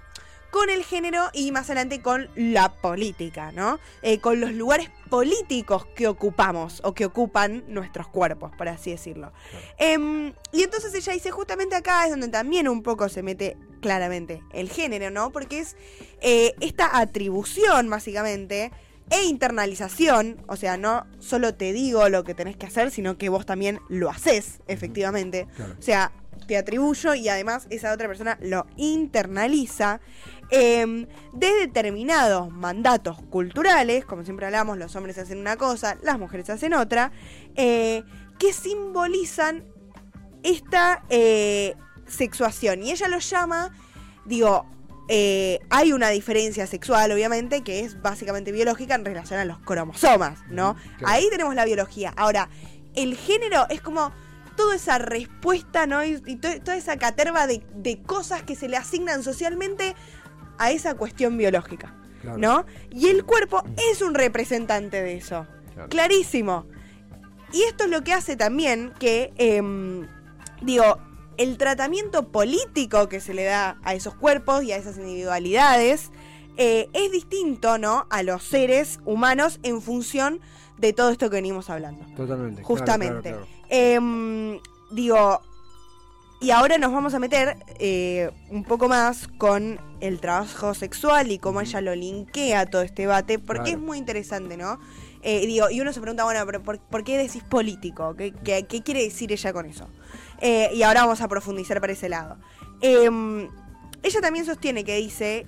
con 0.51 0.69
el 0.69 0.83
género 0.83 1.29
y 1.33 1.51
más 1.51 1.69
adelante 1.69 2.01
con 2.01 2.29
la 2.35 2.73
política, 2.73 3.51
¿no? 3.51 3.79
Eh, 4.01 4.19
con 4.19 4.39
los 4.39 4.51
lugares 4.51 4.89
políticos 5.09 5.85
que 5.95 6.07
ocupamos 6.07 6.81
o 6.83 6.93
que 6.93 7.05
ocupan 7.05 7.63
nuestros 7.67 8.07
cuerpos, 8.07 8.51
por 8.57 8.67
así 8.67 8.91
decirlo. 8.91 9.31
Em, 9.77 10.33
y 10.51 10.63
entonces 10.63 10.93
ella 10.93 11.13
dice, 11.13 11.31
justamente 11.31 11.75
acá 11.75 12.05
es 12.05 12.11
donde 12.11 12.27
también 12.27 12.67
un 12.67 12.83
poco 12.83 13.09
se 13.09 13.23
mete 13.23 13.57
claramente 13.81 14.43
el 14.53 14.69
género, 14.69 15.09
¿no? 15.09 15.31
Porque 15.31 15.59
es 15.59 15.75
eh, 16.21 16.53
esta 16.59 16.99
atribución, 16.99 17.89
básicamente, 17.89 18.71
e 19.09 19.23
internalización, 19.25 20.37
o 20.47 20.55
sea, 20.55 20.77
no 20.77 21.05
solo 21.19 21.53
te 21.53 21.73
digo 21.73 22.07
lo 22.07 22.23
que 22.23 22.33
tenés 22.33 22.55
que 22.55 22.65
hacer, 22.65 22.91
sino 22.91 23.17
que 23.17 23.27
vos 23.27 23.45
también 23.45 23.81
lo 23.89 24.09
haces, 24.09 24.61
efectivamente. 24.67 25.47
Claro. 25.55 25.75
O 25.77 25.81
sea, 25.81 26.11
te 26.47 26.57
atribuyo 26.57 27.13
y 27.13 27.29
además 27.29 27.67
esa 27.69 27.93
otra 27.93 28.07
persona 28.07 28.37
lo 28.41 28.65
internaliza 28.77 30.01
eh, 30.49 31.07
de 31.33 31.53
determinados 31.59 32.51
mandatos 32.51 33.21
culturales, 33.29 34.05
como 34.05 34.23
siempre 34.23 34.45
hablamos, 34.45 34.77
los 34.77 34.95
hombres 34.95 35.17
hacen 35.17 35.37
una 35.37 35.55
cosa, 35.55 35.97
las 36.03 36.19
mujeres 36.19 36.49
hacen 36.49 36.73
otra, 36.73 37.11
eh, 37.55 38.03
que 38.37 38.53
simbolizan 38.53 39.63
esta 40.43 41.03
eh, 41.09 41.75
sexuación. 42.07 42.83
Y 42.83 42.91
ella 42.91 43.07
lo 43.07 43.19
llama, 43.19 43.71
digo, 44.25 44.65
eh, 45.07 45.59
hay 45.69 45.93
una 45.93 46.09
diferencia 46.09 46.67
sexual, 46.67 47.11
obviamente, 47.11 47.63
que 47.63 47.81
es 47.81 48.01
básicamente 48.01 48.51
biológica 48.51 48.95
en 48.95 49.05
relación 49.05 49.39
a 49.39 49.45
los 49.45 49.59
cromosomas, 49.59 50.39
¿no? 50.49 50.75
claro. 50.97 51.13
Ahí 51.13 51.27
tenemos 51.29 51.55
la 51.55 51.65
biología. 51.65 52.13
Ahora, 52.15 52.49
el 52.95 53.15
género 53.15 53.67
es 53.69 53.81
como 53.81 54.11
toda 54.55 54.75
esa 54.75 54.97
respuesta, 54.97 55.85
¿no? 55.87 56.03
Y, 56.03 56.21
y 56.25 56.35
to- 56.37 56.59
toda 56.63 56.75
esa 56.77 56.97
caterva 56.97 57.47
de, 57.47 57.63
de 57.75 58.01
cosas 58.01 58.43
que 58.43 58.55
se 58.55 58.67
le 58.67 58.77
asignan 58.77 59.23
socialmente 59.23 59.95
a 60.57 60.71
esa 60.71 60.95
cuestión 60.95 61.37
biológica, 61.37 61.95
Claro. 62.21 62.37
¿no? 62.37 62.65
Y 62.91 63.07
el 63.07 63.23
cuerpo 63.25 63.63
es 63.91 64.01
un 64.01 64.13
representante 64.13 65.01
de 65.01 65.15
eso. 65.17 65.47
Claro. 65.73 65.89
Clarísimo. 65.89 66.65
Y 67.53 67.63
esto 67.63 67.85
es 67.85 67.89
lo 67.89 68.03
que 68.03 68.13
hace 68.13 68.35
también 68.35 68.93
que, 68.99 69.33
em, 69.37 70.07
digo, 70.61 70.99
el 71.37 71.57
tratamiento 71.57 72.27
político 72.31 73.09
que 73.09 73.19
se 73.19 73.33
le 73.33 73.45
da 73.45 73.77
a 73.83 73.93
esos 73.95 74.13
cuerpos 74.15 74.63
y 74.63 74.71
a 74.71 74.77
esas 74.77 74.97
individualidades 74.97 76.11
eh, 76.57 76.89
es 76.93 77.11
distinto, 77.11 77.77
¿no? 77.77 78.05
A 78.09 78.21
los 78.23 78.43
seres 78.43 78.99
humanos 79.05 79.59
en 79.63 79.81
función 79.81 80.41
de 80.77 80.93
todo 80.93 81.09
esto 81.09 81.29
que 81.29 81.37
venimos 81.37 81.69
hablando. 81.69 82.05
Totalmente. 82.15 82.61
Justamente. 82.63 83.29
claro, 83.31 83.45
claro. 83.47 83.60
Em, 83.73 84.59
digo, 84.91 85.41
y 86.41 86.51
ahora 86.51 86.77
nos 86.77 86.91
vamos 86.91 87.13
a 87.13 87.19
meter 87.19 87.55
eh, 87.79 88.29
un 88.49 88.63
poco 88.65 88.89
más 88.89 89.27
con 89.37 89.79
el 90.01 90.19
trabajo 90.19 90.73
sexual 90.73 91.31
y 91.31 91.39
cómo 91.39 91.61
ella 91.61 91.79
lo 91.81 91.95
linkea 91.95 92.65
todo 92.65 92.81
este 92.81 93.03
debate, 93.03 93.39
porque 93.39 93.61
Claro. 93.63 93.77
es 93.77 93.83
muy 93.83 93.97
interesante, 93.97 94.57
¿no? 94.57 94.77
Eh, 95.23 95.45
digo, 95.45 95.69
y 95.69 95.79
uno 95.79 95.93
se 95.93 96.01
pregunta, 96.01 96.23
bueno, 96.25 96.43
pero 96.45 96.61
¿por, 96.63 96.79
por 96.79 97.03
qué 97.03 97.17
decís 97.17 97.43
político? 97.43 98.15
¿Qué, 98.17 98.33
qué- 98.43 98.65
qué 98.67 98.81
quiere 98.81 99.03
decir 99.03 99.31
ella 99.31 99.53
con 99.53 99.65
eso? 99.67 99.87
Eh, 100.41 100.69
y 100.73 100.81
ahora 100.83 101.01
vamos 101.03 101.21
a 101.21 101.27
profundizar 101.27 101.79
para 101.79 101.93
ese 101.93 102.09
lado. 102.09 102.37
Em, 102.81 103.47
ella 104.03 104.19
también 104.21 104.45
sostiene 104.45 104.83
que 104.83 104.95
dice 104.97 105.45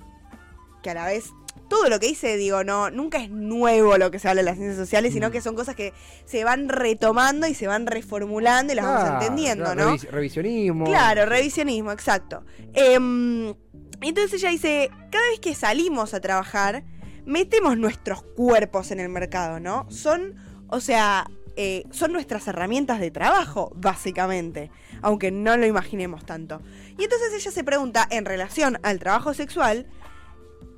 que 0.82 0.90
a 0.90 0.94
la 0.94 1.06
vez 1.06 1.30
todo 1.68 1.88
lo 1.88 1.98
que 2.00 2.06
dice, 2.08 2.36
digo, 2.36 2.62
no, 2.64 2.90
nunca 2.90 3.18
es 3.22 3.30
nuevo 3.30 3.96
lo 3.98 4.10
que 4.10 4.18
se 4.18 4.28
habla 4.28 4.40
en 4.40 4.46
las 4.46 4.56
ciencias 4.56 4.76
sociales, 4.78 5.12
sino 5.12 5.28
Mm. 5.28 5.32
que 5.32 5.40
son 5.40 5.54
cosas 5.54 5.74
que 5.74 5.92
se 6.26 6.44
van 6.44 6.68
retomando 6.68 7.46
y 7.46 7.54
se 7.54 7.66
van 7.66 7.86
reformulando 7.86 8.72
y 8.72 8.76
las 8.76 8.84
vamos 8.84 9.22
entendiendo, 9.22 9.64
claro, 9.64 9.84
¿no? 9.84 9.96
revis- 9.96 10.08
revisionismo. 10.10 10.84
Claro, 10.84 11.26
revisionismo, 11.26 11.92
exacto. 11.92 12.44
Em, 12.74 13.54
entonces 14.00 14.34
ella 14.34 14.50
dice, 14.50 14.90
cada 15.10 15.26
vez 15.30 15.40
que 15.40 15.54
salimos 15.54 16.12
a 16.14 16.20
trabajar, 16.20 16.84
metemos 17.24 17.78
nuestros 17.78 18.22
cuerpos 18.22 18.90
en 18.90 19.00
el 19.00 19.08
mercado, 19.08 19.60
¿no? 19.60 19.86
Son, 19.90 20.34
o 20.68 20.80
sea, 20.80 21.26
eh, 21.56 21.84
son 21.90 22.12
nuestras 22.12 22.46
herramientas 22.48 22.98
de 23.00 23.10
trabajo, 23.10 23.72
básicamente, 23.76 24.70
aunque 25.02 25.30
no 25.30 25.56
lo 25.56 25.66
imaginemos 25.66 26.26
tanto. 26.26 26.60
Y 26.98 27.04
entonces 27.04 27.32
ella 27.34 27.50
se 27.52 27.64
pregunta, 27.64 28.06
en 28.10 28.24
relación 28.24 28.78
al 28.82 28.98
trabajo 28.98 29.32
sexual, 29.34 29.86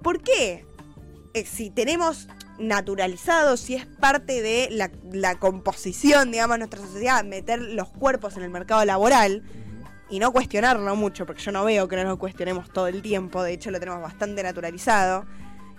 ¿por 0.02 0.22
qué? 0.22 0.64
Eh, 1.36 1.44
si 1.44 1.68
tenemos 1.68 2.28
naturalizado, 2.58 3.58
si 3.58 3.74
es 3.74 3.84
parte 3.84 4.40
de 4.40 4.68
la, 4.70 4.90
la 5.12 5.38
composición, 5.38 6.30
digamos, 6.30 6.54
de 6.54 6.58
nuestra 6.60 6.80
sociedad, 6.80 7.22
meter 7.24 7.60
los 7.60 7.88
cuerpos 7.90 8.38
en 8.38 8.42
el 8.42 8.48
mercado 8.48 8.82
laboral 8.86 9.42
y 10.08 10.18
no 10.18 10.32
cuestionarlo 10.32 10.96
mucho, 10.96 11.26
porque 11.26 11.42
yo 11.42 11.52
no 11.52 11.62
veo 11.62 11.88
que 11.88 11.96
no 11.96 12.04
lo 12.04 12.18
cuestionemos 12.18 12.70
todo 12.70 12.86
el 12.86 13.02
tiempo, 13.02 13.42
de 13.42 13.52
hecho 13.52 13.70
lo 13.70 13.78
tenemos 13.78 14.00
bastante 14.00 14.42
naturalizado, 14.42 15.26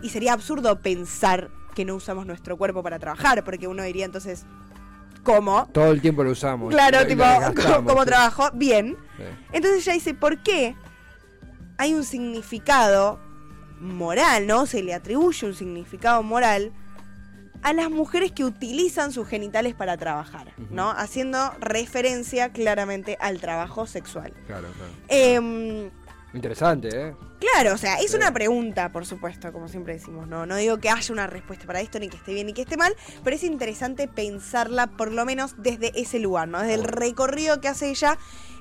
y 0.04 0.10
sería 0.10 0.34
absurdo 0.34 0.80
pensar 0.80 1.50
que 1.74 1.86
no 1.86 1.96
usamos 1.96 2.28
nuestro 2.28 2.56
cuerpo 2.56 2.84
para 2.84 3.00
trabajar, 3.00 3.44
porque 3.44 3.68
uno 3.68 3.82
diría 3.82 4.06
entonces, 4.06 4.46
¿cómo? 5.24 5.68
Todo 5.72 5.92
el 5.92 6.02
tiempo 6.02 6.24
lo 6.24 6.30
usamos. 6.30 6.72
Claro, 6.72 7.02
y 7.02 7.08
tipo, 7.08 7.24
como 7.84 8.06
trabajo, 8.06 8.52
bien. 8.54 8.96
Sí. 9.18 9.24
Entonces 9.54 9.88
ella 9.88 9.94
dice, 9.94 10.14
¿por 10.14 10.44
qué 10.44 10.76
hay 11.80 11.96
un 11.96 12.04
significado 12.04 13.26
moral, 13.80 14.48
¿no? 14.48 14.66
Se 14.66 14.84
le 14.84 14.94
atribuye 14.94 15.46
un 15.46 15.54
significado 15.54 16.24
moral 16.24 16.72
a 17.64 17.74
las 17.74 17.90
mujeres 17.90 18.32
que 18.32 18.46
utilizan 18.46 19.12
sus 19.12 19.28
genitales 19.28 19.74
para 19.74 19.98
trabajar, 19.98 20.54
¿no? 20.70 20.92
Haciendo 20.92 21.52
referencia 21.60 22.50
claramente 22.50 23.18
al 23.20 23.40
trabajo 23.40 23.88
sexual. 23.88 24.32
Claro, 24.46 24.68
claro. 24.78 24.92
Em, 25.08 25.90
Interesante, 26.34 26.90
¿eh? 26.90 27.16
Claro, 27.40 27.74
o 27.74 27.78
sea, 27.78 27.96
es 27.96 28.12
Sí. 28.12 28.18
una 28.18 28.32
pregunta, 28.32 28.92
por 28.92 29.06
supuesto, 29.06 29.52
como 29.54 29.68
siempre 29.70 29.94
decimos, 29.94 30.28
no, 30.28 30.46
no 30.46 30.56
digo 30.58 30.78
que 30.78 30.90
haya 30.90 31.14
una 31.14 31.26
respuesta 31.26 31.66
para 31.66 31.80
esto, 31.82 32.00
ni 32.00 32.10
que 32.10 32.18
esté 32.18 32.34
bien 32.34 32.48
ni 32.48 32.54
que 32.54 32.62
esté 32.64 32.78
mal, 32.78 32.94
pero 33.24 33.36
es 33.36 33.44
interesante 33.44 34.08
pensarla 34.08 34.88
por 34.88 35.12
lo 35.12 35.26
menos 35.26 35.56
desde 35.58 36.00
ese 36.00 36.20
lugar, 36.20 36.48
¿no? 36.50 36.60
Desde 36.60 36.76
el 36.76 36.84
recorrido 36.84 37.60
que 37.62 37.70
hace 37.70 37.90
ella 37.90 38.18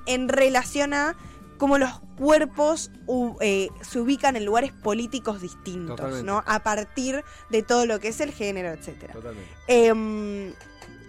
en 0.07 0.29
relación 0.29 0.95
a 0.95 1.17
cómo 1.59 1.79
los 1.79 1.91
cuerpos 2.19 2.91
u- 3.07 3.37
eh, 3.41 3.69
se 3.83 4.01
ubican 4.01 4.37
en 4.37 4.45
lugares 4.45 4.73
políticos 4.73 5.41
distintos, 5.43 5.97
Totalmente. 5.97 6.27
¿no? 6.27 6.43
A 6.47 6.61
partir 6.63 7.23
de 7.51 7.63
todo 7.63 7.87
lo 7.87 7.99
que 8.01 8.09
es 8.09 8.21
el 8.21 8.33
género, 8.33 8.71
etcétera. 8.71 9.13
Totalmente. 9.15 9.51
Em, 9.69 10.53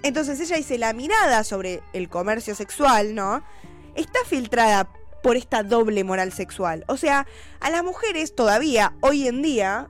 entonces 0.03 0.39
ella 0.39 0.57
dice, 0.57 0.77
la 0.77 0.93
mirada 0.93 1.43
sobre 1.43 1.81
el 1.93 2.09
comercio 2.09 2.55
sexual, 2.55 3.15
¿no? 3.15 3.43
Está 3.95 4.19
filtrada 4.25 4.89
por 5.23 5.35
esta 5.35 5.63
doble 5.63 6.03
moral 6.03 6.31
sexual. 6.31 6.85
O 6.87 6.97
sea, 6.97 7.25
a 7.59 7.69
las 7.71 7.83
mujeres 7.83 8.35
todavía, 8.35 8.93
hoy 9.01 9.27
en 9.27 9.41
día, 9.41 9.87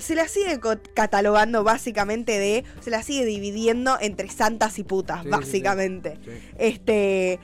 se 0.00 0.14
las 0.14 0.30
sigue 0.30 0.60
catalogando 0.94 1.64
básicamente 1.64 2.38
de, 2.38 2.64
se 2.80 2.90
las 2.90 3.04
sigue 3.04 3.24
dividiendo 3.26 3.98
entre 4.00 4.28
santas 4.30 4.78
y 4.78 4.84
putas, 4.84 5.18
Sí, 5.18 5.22
sí, 5.24 5.28
sí. 5.28 5.30
básicamente. 5.40 6.18
Sí. 6.24 6.30
Este, 6.58 7.40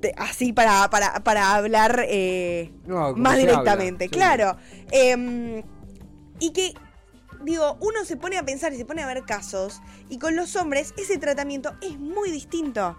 de- 0.00 0.14
así 0.16 0.52
para, 0.52 0.88
para, 0.90 1.22
para 1.24 1.54
hablar 1.54 2.04
eh, 2.08 2.72
No, 2.86 3.14
más 3.14 3.36
directamente, 3.36 4.04
habla, 4.04 4.12
sí. 4.14 4.18
claro. 4.18 4.56
Em, 4.90 5.62
y 6.40 6.50
que, 6.52 6.74
digo, 7.42 7.76
uno 7.80 8.04
se 8.04 8.16
pone 8.16 8.36
a 8.38 8.42
pensar 8.44 8.72
y 8.72 8.76
se 8.76 8.84
pone 8.84 9.02
a 9.02 9.06
ver 9.06 9.24
casos, 9.24 9.80
y 10.08 10.18
con 10.18 10.36
los 10.36 10.56
hombres 10.56 10.94
ese 10.96 11.18
tratamiento 11.18 11.74
es 11.80 11.98
muy 11.98 12.30
distinto. 12.30 12.98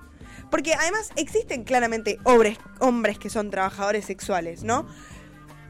Porque 0.51 0.74
además 0.75 1.12
existen 1.15 1.63
claramente 1.63 2.20
hombres, 2.24 2.58
hombres 2.80 3.18
que 3.18 3.30
son 3.30 3.50
trabajadores 3.50 4.06
sexuales, 4.06 4.63
¿no? 4.63 4.86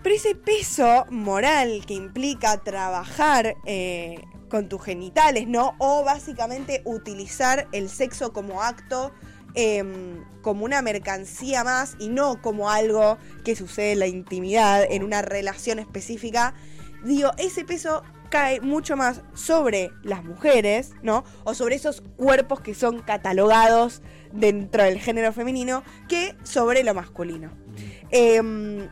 Pero 0.03 0.15
ese 0.15 0.35
peso 0.35 1.05
moral 1.09 1.83
que 1.87 1.93
implica 1.93 2.57
trabajar 2.57 3.55
eh, 3.65 4.21
con 4.49 4.67
tus 4.69 4.83
genitales, 4.83 5.47
¿no? 5.47 5.75
O 5.79 6.03
básicamente 6.03 6.81
utilizar 6.85 7.67
el 7.71 7.89
sexo 7.89 8.33
como 8.33 8.61
acto, 8.61 9.11
em, 9.55 10.23
como 10.41 10.65
una 10.65 10.81
mercancía 10.81 11.63
más 11.63 11.95
y 11.99 12.09
no 12.09 12.41
como 12.41 12.69
algo 12.69 13.17
que 13.43 13.55
sucede 13.55 13.93
en 13.93 13.99
la 13.99 14.07
intimidad, 14.07 14.83
en 14.89 15.03
una 15.03 15.21
relación 15.21 15.79
específica. 15.79 16.53
Digo, 17.03 17.31
ese 17.37 17.65
peso 17.65 18.03
cae 18.29 18.59
mucho 18.61 18.97
más 18.97 19.21
sobre 19.33 19.91
las 20.03 20.23
mujeres, 20.23 20.91
¿no? 21.01 21.23
O 21.43 21.53
sobre 21.53 21.75
esos 21.75 22.01
cuerpos 22.17 22.61
que 22.61 22.73
son 22.73 23.01
catalogados 23.01 24.01
dentro 24.33 24.83
del 24.83 24.99
género 24.99 25.31
femenino 25.31 25.83
que 26.09 26.35
sobre 26.43 26.83
lo 26.83 26.93
masculino. 26.93 27.51
Em, 28.11 28.89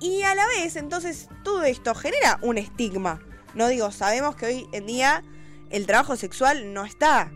y 0.00 0.22
a 0.22 0.34
la 0.34 0.46
vez, 0.46 0.76
entonces, 0.76 1.28
todo 1.44 1.62
esto 1.64 1.94
genera 1.94 2.38
un 2.42 2.58
estigma. 2.58 3.20
No 3.54 3.68
digo, 3.68 3.90
sabemos 3.92 4.36
que 4.36 4.46
hoy 4.46 4.66
en 4.72 4.86
día 4.86 5.22
el 5.70 5.86
trabajo 5.86 6.16
sexual 6.16 6.72
no 6.72 6.84
está 6.84 7.30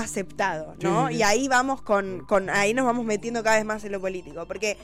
aceptado, 0.00 0.74
¿no? 0.80 1.08
Sí. 1.08 1.16
Y 1.16 1.22
ahí 1.22 1.48
vamos 1.48 1.82
con, 1.82 2.24
con, 2.26 2.50
ahí 2.50 2.74
nos 2.74 2.84
vamos 2.86 3.04
metiendo 3.04 3.42
cada 3.42 3.56
vez 3.56 3.64
más 3.64 3.84
en 3.84 3.92
lo 3.92 4.00
político. 4.00 4.46
Porque 4.46 4.76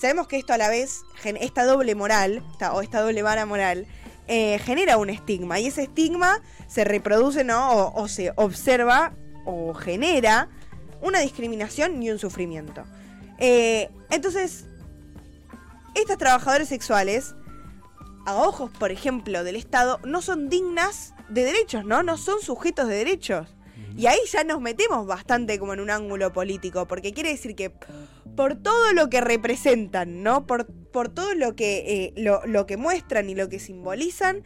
sabemos 0.00 0.26
que 0.28 0.36
esto 0.36 0.52
a 0.52 0.58
la 0.58 0.68
vez, 0.68 1.02
esta 1.24 1.64
doble 1.64 1.94
moral, 1.94 2.42
esta- 2.52 2.72
o 2.72 2.82
esta 2.82 3.00
doble 3.00 3.22
vara 3.22 3.46
moral, 3.46 3.86
eh, 4.28 4.58
genera 4.64 4.96
un 4.96 5.10
estigma. 5.10 5.58
Y 5.60 5.66
ese 5.68 5.82
estigma 5.84 6.42
se 6.68 6.84
reproduce, 6.84 7.44
¿no? 7.44 7.70
O, 7.70 8.02
o 8.02 8.08
se 8.08 8.32
observa 8.36 9.12
o 9.44 9.72
genera 9.74 10.48
una 11.00 11.20
discriminación 11.20 12.02
y 12.02 12.10
un 12.10 12.18
sufrimiento. 12.18 12.84
Eh, 13.38 13.90
entonces, 14.10 14.64
estas 15.94 16.18
trabajadoras 16.18 16.68
sexuales, 16.68 17.34
a 18.26 18.34
ojos, 18.34 18.70
por 18.78 18.90
ejemplo, 18.90 19.44
del 19.44 19.54
Estado, 19.56 20.00
no 20.04 20.20
son 20.20 20.48
dignas 20.48 21.14
de 21.28 21.44
derechos, 21.44 21.84
¿no? 21.84 22.02
No 22.02 22.16
son 22.16 22.40
sujetos 22.40 22.88
de 22.88 22.94
derechos. 22.96 23.46
Y 23.96 24.06
ahí 24.06 24.18
ya 24.30 24.44
nos 24.44 24.60
metemos 24.60 25.06
bastante 25.06 25.58
como 25.58 25.72
en 25.72 25.80
un 25.80 25.90
ángulo 25.90 26.32
político, 26.32 26.86
porque 26.86 27.12
quiere 27.12 27.30
decir 27.30 27.54
que 27.54 27.72
por 28.36 28.54
todo 28.56 28.92
lo 28.92 29.08
que 29.08 29.20
representan, 29.22 30.22
¿no? 30.22 30.46
Por, 30.46 30.66
por 30.66 31.08
todo 31.08 31.34
lo 31.34 31.56
que, 31.56 31.78
eh, 31.86 32.12
lo, 32.16 32.44
lo 32.46 32.66
que 32.66 32.76
muestran 32.76 33.30
y 33.30 33.34
lo 33.34 33.48
que 33.48 33.58
simbolizan, 33.58 34.42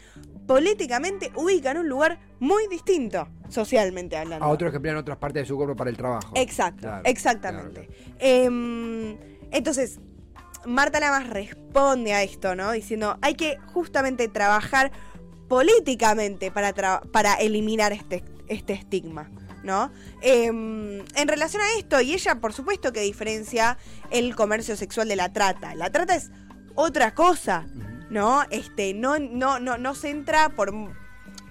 políticamente 0.46 1.32
ubican 1.34 1.76
un 1.78 1.88
lugar 1.88 2.20
muy 2.38 2.66
distinto, 2.68 3.28
socialmente 3.48 4.16
hablando. 4.16 4.44
A 4.44 4.48
otros 4.48 4.70
que 4.70 4.76
emplean 4.76 4.96
otras 4.96 5.18
partes 5.18 5.42
de 5.42 5.46
su 5.46 5.56
cuerpo 5.56 5.74
para 5.76 5.90
el 5.90 5.96
trabajo. 5.96 6.32
Exacto, 6.36 6.82
Claro, 6.82 7.02
exactamente. 7.04 7.86
claro, 7.86 8.14
Em, 8.20 9.16
entonces, 9.50 9.98
Marta 10.66 11.00
Lamas 11.00 11.28
responde 11.28 12.12
a 12.12 12.22
esto, 12.22 12.54
¿no? 12.54 12.70
Diciendo, 12.72 13.16
hay 13.22 13.34
que 13.34 13.58
justamente 13.72 14.28
trabajar 14.28 14.92
políticamente 15.48 16.50
para, 16.50 16.72
tra- 16.74 17.00
para 17.10 17.34
eliminar 17.34 17.92
este, 17.92 18.22
este 18.50 18.74
estigma. 18.74 19.30
¿No? 19.62 19.92
Em, 20.22 21.00
en 21.16 21.28
relación 21.28 21.60
a 21.62 21.78
esto, 21.78 22.00
y 22.00 22.14
ella 22.14 22.36
por 22.36 22.54
supuesto 22.54 22.94
que 22.94 23.00
diferencia 23.02 23.76
el 24.10 24.34
comercio 24.34 24.74
sexual 24.74 25.06
de 25.06 25.16
la 25.16 25.34
trata. 25.34 25.74
La 25.74 25.90
trata 25.90 26.14
es 26.14 26.30
otra 26.74 27.14
cosa, 27.14 27.66
¿no? 28.08 28.42
Este, 28.50 28.94
no, 28.94 29.18
no, 29.18 29.60
no, 29.60 29.76
no 29.76 29.94
se 29.94 30.08
entra 30.08 30.48
por 30.48 30.72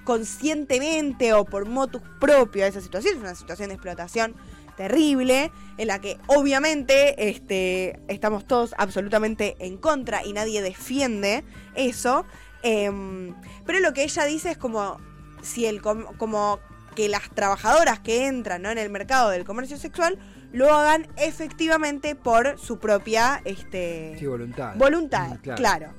conscientemente 0.06 1.34
o 1.34 1.46
por 1.46 1.68
motus 1.68 2.02
propio 2.20 2.66
a 2.66 2.68
esa 2.68 2.82
situación. 2.82 3.16
Es 3.16 3.22
una 3.22 3.36
situación 3.36 3.70
de 3.70 3.76
explotación 3.76 4.36
terrible 4.76 5.52
en 5.78 5.88
la 5.88 6.00
que 6.00 6.18
obviamente 6.28 7.30
este, 7.30 8.00
estamos 8.08 8.48
todos 8.48 8.74
absolutamente 8.80 9.56
en 9.60 9.78
contra 9.78 10.26
y 10.26 10.34
nadie 10.34 10.64
defiende 10.64 11.44
eso. 11.76 12.26
Em, 12.64 13.36
pero 13.68 13.80
lo 13.82 13.94
que 13.94 14.04
ella 14.04 14.26
dice 14.26 14.50
es 14.52 14.58
como 14.58 15.00
si 15.44 15.68
el 15.68 15.80
com- 15.82 16.06
como 16.18 16.60
que 17.00 17.08
las 17.08 17.30
trabajadoras 17.34 18.00
que 18.02 18.28
entran 18.28 18.62
¿no? 18.62 18.70
en 18.72 18.78
el 18.78 18.90
mercado 18.90 19.30
del 19.30 19.46
comercio 19.46 19.78
sexual 19.78 20.20
lo 20.52 20.74
hagan 20.74 21.08
efectivamente 21.16 22.14
por 22.14 22.60
su 22.60 22.78
propia 22.78 23.40
este, 23.46 24.18
Sí, 24.20 24.26
voluntad. 24.26 24.76
voluntad, 24.76 25.30
Mm, 25.30 25.54
claro. 25.56 25.94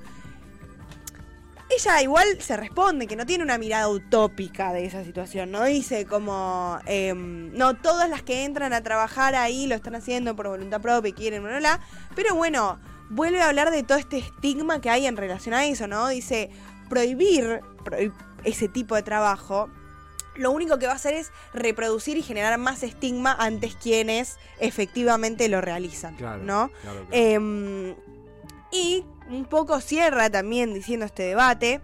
Ella 1.74 2.02
igual 2.02 2.26
se 2.40 2.54
responde 2.58 3.06
que 3.06 3.16
no 3.16 3.24
tiene 3.24 3.44
una 3.44 3.56
mirada 3.56 3.88
utópica 3.88 4.74
de 4.74 4.84
esa 4.84 5.04
situación, 5.04 5.50
no 5.52 5.64
dice 5.64 6.04
como, 6.04 6.78
em, 6.84 7.50
no, 7.56 7.76
todas 7.76 8.10
las 8.10 8.22
que 8.22 8.44
entran 8.44 8.74
a 8.74 8.82
trabajar 8.82 9.34
ahí 9.36 9.66
lo 9.68 9.76
están 9.76 9.94
haciendo 9.94 10.36
por 10.36 10.48
voluntad 10.48 10.82
propia 10.82 11.08
y 11.08 11.12
quieren, 11.14 11.42
bla, 11.42 11.52
bla, 11.52 11.76
bla. 11.76 11.80
pero 12.14 12.34
bueno, 12.34 12.78
vuelve 13.08 13.40
a 13.40 13.46
hablar 13.48 13.70
de 13.70 13.84
todo 13.84 13.96
este 13.96 14.18
estigma 14.18 14.82
que 14.82 14.90
hay 14.90 15.06
en 15.06 15.16
relación 15.16 15.54
a 15.54 15.64
eso, 15.64 15.86
¿no? 15.86 16.08
Dice, 16.08 16.50
prohibir 16.90 17.60
prohib- 17.84 18.12
ese 18.44 18.68
tipo 18.68 18.96
de 18.96 19.02
trabajo 19.02 19.70
lo 20.40 20.50
único 20.50 20.78
que 20.78 20.86
va 20.86 20.92
a 20.92 20.96
hacer 20.96 21.14
es 21.14 21.30
reproducir 21.54 22.16
y 22.16 22.22
generar 22.22 22.58
más 22.58 22.82
estigma 22.82 23.36
antes 23.38 23.76
quienes 23.76 24.38
efectivamente 24.58 25.48
lo 25.48 25.60
realizan, 25.60 26.16
Claro, 26.16 26.42
¿no? 26.42 26.70
claro, 26.82 27.06
claro. 27.06 27.06
Em, 27.12 27.94
y 28.72 29.04
un 29.28 29.44
poco 29.44 29.80
cierra 29.80 30.30
también 30.30 30.74
diciendo 30.74 31.04
este 31.06 31.22
debate. 31.24 31.80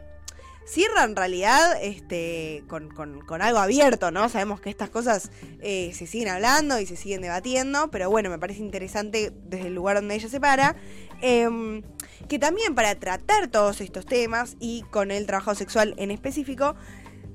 Cierra 0.68 1.04
en 1.04 1.14
realidad 1.14 1.80
este, 1.80 2.64
con, 2.66 2.88
con- 2.88 3.20
con 3.20 3.40
algo 3.40 3.60
abierto, 3.60 4.10
¿no? 4.10 4.28
Sabemos 4.28 4.60
que 4.60 4.68
estas 4.68 4.90
cosas 4.90 5.30
eh, 5.60 5.92
se 5.94 6.08
siguen 6.08 6.26
hablando 6.28 6.80
y 6.80 6.86
se 6.86 6.96
siguen 6.96 7.20
debatiendo, 7.22 7.88
pero 7.92 8.10
bueno, 8.10 8.30
me 8.30 8.38
parece 8.40 8.60
interesante 8.62 9.32
desde 9.44 9.68
el 9.68 9.74
lugar 9.76 9.96
donde 9.96 10.16
ella 10.16 10.28
se 10.28 10.40
para. 10.40 10.74
em, 11.22 11.82
que 12.28 12.38
también 12.40 12.74
para 12.74 12.94
tratar 12.96 13.46
todos 13.48 13.80
estos 13.80 14.04
temas 14.06 14.56
y 14.58 14.82
con 14.90 15.12
el 15.12 15.26
trabajo 15.26 15.54
sexual 15.54 15.94
en 15.98 16.10
específico, 16.10 16.74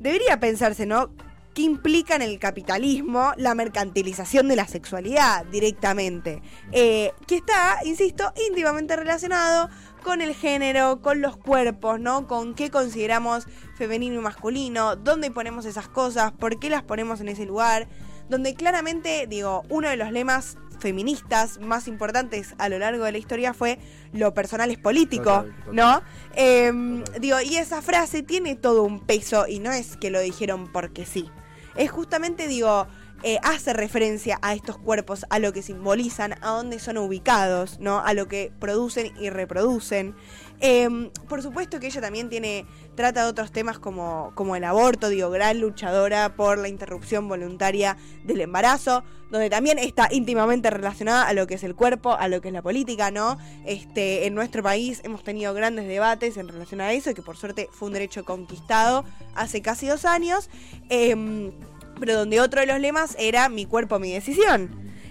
debería 0.02 0.40
pensarse, 0.40 0.86
¿no? 0.86 1.12
¿Qué 1.54 1.62
implica 1.64 2.16
en 2.16 2.22
el 2.22 2.40
capitalismo 2.40 3.34
la 3.38 3.56
mercantilización 3.56 4.48
de 4.48 4.56
la 4.56 4.68
sexualidad 4.68 5.46
directamente? 5.46 6.42
Eh, 6.72 7.12
que 7.28 7.36
está, 7.36 7.80
insisto, 7.84 8.34
íntimamente 8.48 8.96
relacionado 8.96 9.70
con 10.02 10.22
el 10.22 10.34
género, 10.34 11.02
con 11.02 11.22
los 11.22 11.38
cuerpos, 11.38 12.00
¿no? 12.00 12.26
Con 12.28 12.56
qué 12.56 12.72
consideramos 12.72 13.48
femenino 13.76 14.16
y 14.16 14.24
masculino, 14.24 14.96
dónde 14.96 15.30
ponemos 15.30 15.66
esas 15.66 15.88
cosas, 15.88 16.32
por 16.32 16.58
qué 16.58 16.70
las 16.70 16.84
ponemos 16.84 17.20
en 17.22 17.28
ese 17.28 17.46
lugar, 17.46 17.88
donde 18.30 18.56
claramente, 18.56 19.28
digo, 19.28 19.64
uno 19.70 19.90
de 19.90 19.98
los 19.98 20.12
lemas 20.12 20.58
feministas 20.82 21.60
más 21.60 21.88
importantes 21.88 22.54
a 22.58 22.68
lo 22.68 22.80
largo 22.80 23.06
de 23.06 23.14
la 23.14 23.18
historia 23.18 23.54
fue 23.54 23.80
lo 24.12 24.34
personal 24.34 24.70
es 24.72 24.78
político, 24.78 25.24
Total, 25.24 25.56
total. 25.56 25.76
¿no? 25.76 26.02
Em, 26.36 27.04
Total. 27.04 27.22
digo, 27.22 27.42
y 27.42 27.56
esa 27.56 27.82
frase 27.82 28.24
tiene 28.24 28.56
todo 28.56 28.84
un 28.84 29.00
peso 29.00 29.48
y 29.48 29.60
no 29.60 29.72
es 29.72 29.96
que 29.96 30.10
lo 30.10 30.20
dijeron 30.20 30.72
porque 30.72 31.06
sí. 31.06 31.30
Es 31.76 31.90
justamente, 31.90 32.48
digo, 32.48 32.88
eh, 33.24 33.40
hace 33.44 33.74
referencia 33.74 34.40
a 34.42 34.54
estos 34.54 34.78
cuerpos, 34.78 35.26
a 35.30 35.40
lo 35.40 35.54
que 35.54 35.62
simbolizan, 35.62 36.34
a 36.42 36.50
dónde 36.50 36.80
son 36.80 36.98
ubicados, 36.98 37.80
¿no? 37.80 38.00
A 38.00 38.14
lo 38.14 38.28
que 38.28 38.52
producen 38.60 39.12
y 39.20 39.30
reproducen. 39.30 40.16
Em, 40.60 41.10
por 41.28 41.42
supuesto 41.42 41.80
que 41.80 41.88
ella 41.88 42.02
también 42.02 42.30
tiene 42.30 42.66
trata 42.96 43.24
de 43.24 43.30
otros 43.30 43.52
temas 43.52 43.80
como, 43.80 44.32
como 44.36 44.56
el 44.56 44.64
aborto, 44.64 45.10
digo, 45.10 45.32
gran 45.32 45.60
luchadora 45.60 46.36
por 46.36 46.60
la 46.60 46.68
interrupción 46.68 47.28
voluntaria 47.28 47.98
del 48.24 48.42
embarazo, 48.42 49.04
donde 49.32 49.50
también 49.50 49.80
está 49.80 50.08
íntimamente 50.12 50.70
relacionada 50.70 51.28
a 51.28 51.34
lo 51.34 51.48
que 51.48 51.56
es 51.56 51.64
el 51.64 51.74
cuerpo, 51.74 52.14
a 52.14 52.28
lo 52.28 52.42
que 52.42 52.50
es 52.50 52.54
la 52.54 52.62
política, 52.62 53.10
¿no? 53.10 53.40
Este, 53.66 54.28
en 54.28 54.36
nuestro 54.36 54.62
país 54.62 55.02
hemos 55.04 55.24
tenido 55.24 55.54
grandes 55.54 55.88
debates 55.88 56.38
en 56.38 56.48
relación 56.48 56.82
a 56.82 56.92
eso, 56.92 57.14
que 57.14 57.22
por 57.24 57.38
suerte 57.38 57.70
fue 57.72 57.88
un 57.88 57.94
derecho 57.94 58.24
conquistado 58.24 59.04
hace 59.34 59.62
casi 59.62 59.88
dos 59.88 60.06
años, 60.06 60.50
em, 60.90 61.52
pero 62.00 62.16
donde 62.16 62.40
otro 62.40 62.62
de 62.62 62.68
los 62.68 62.80
lemas 62.80 63.16
era 63.20 63.50
mi 63.50 63.66
cuerpo, 63.66 64.00
mi 64.00 64.12
decisión. 64.12 64.70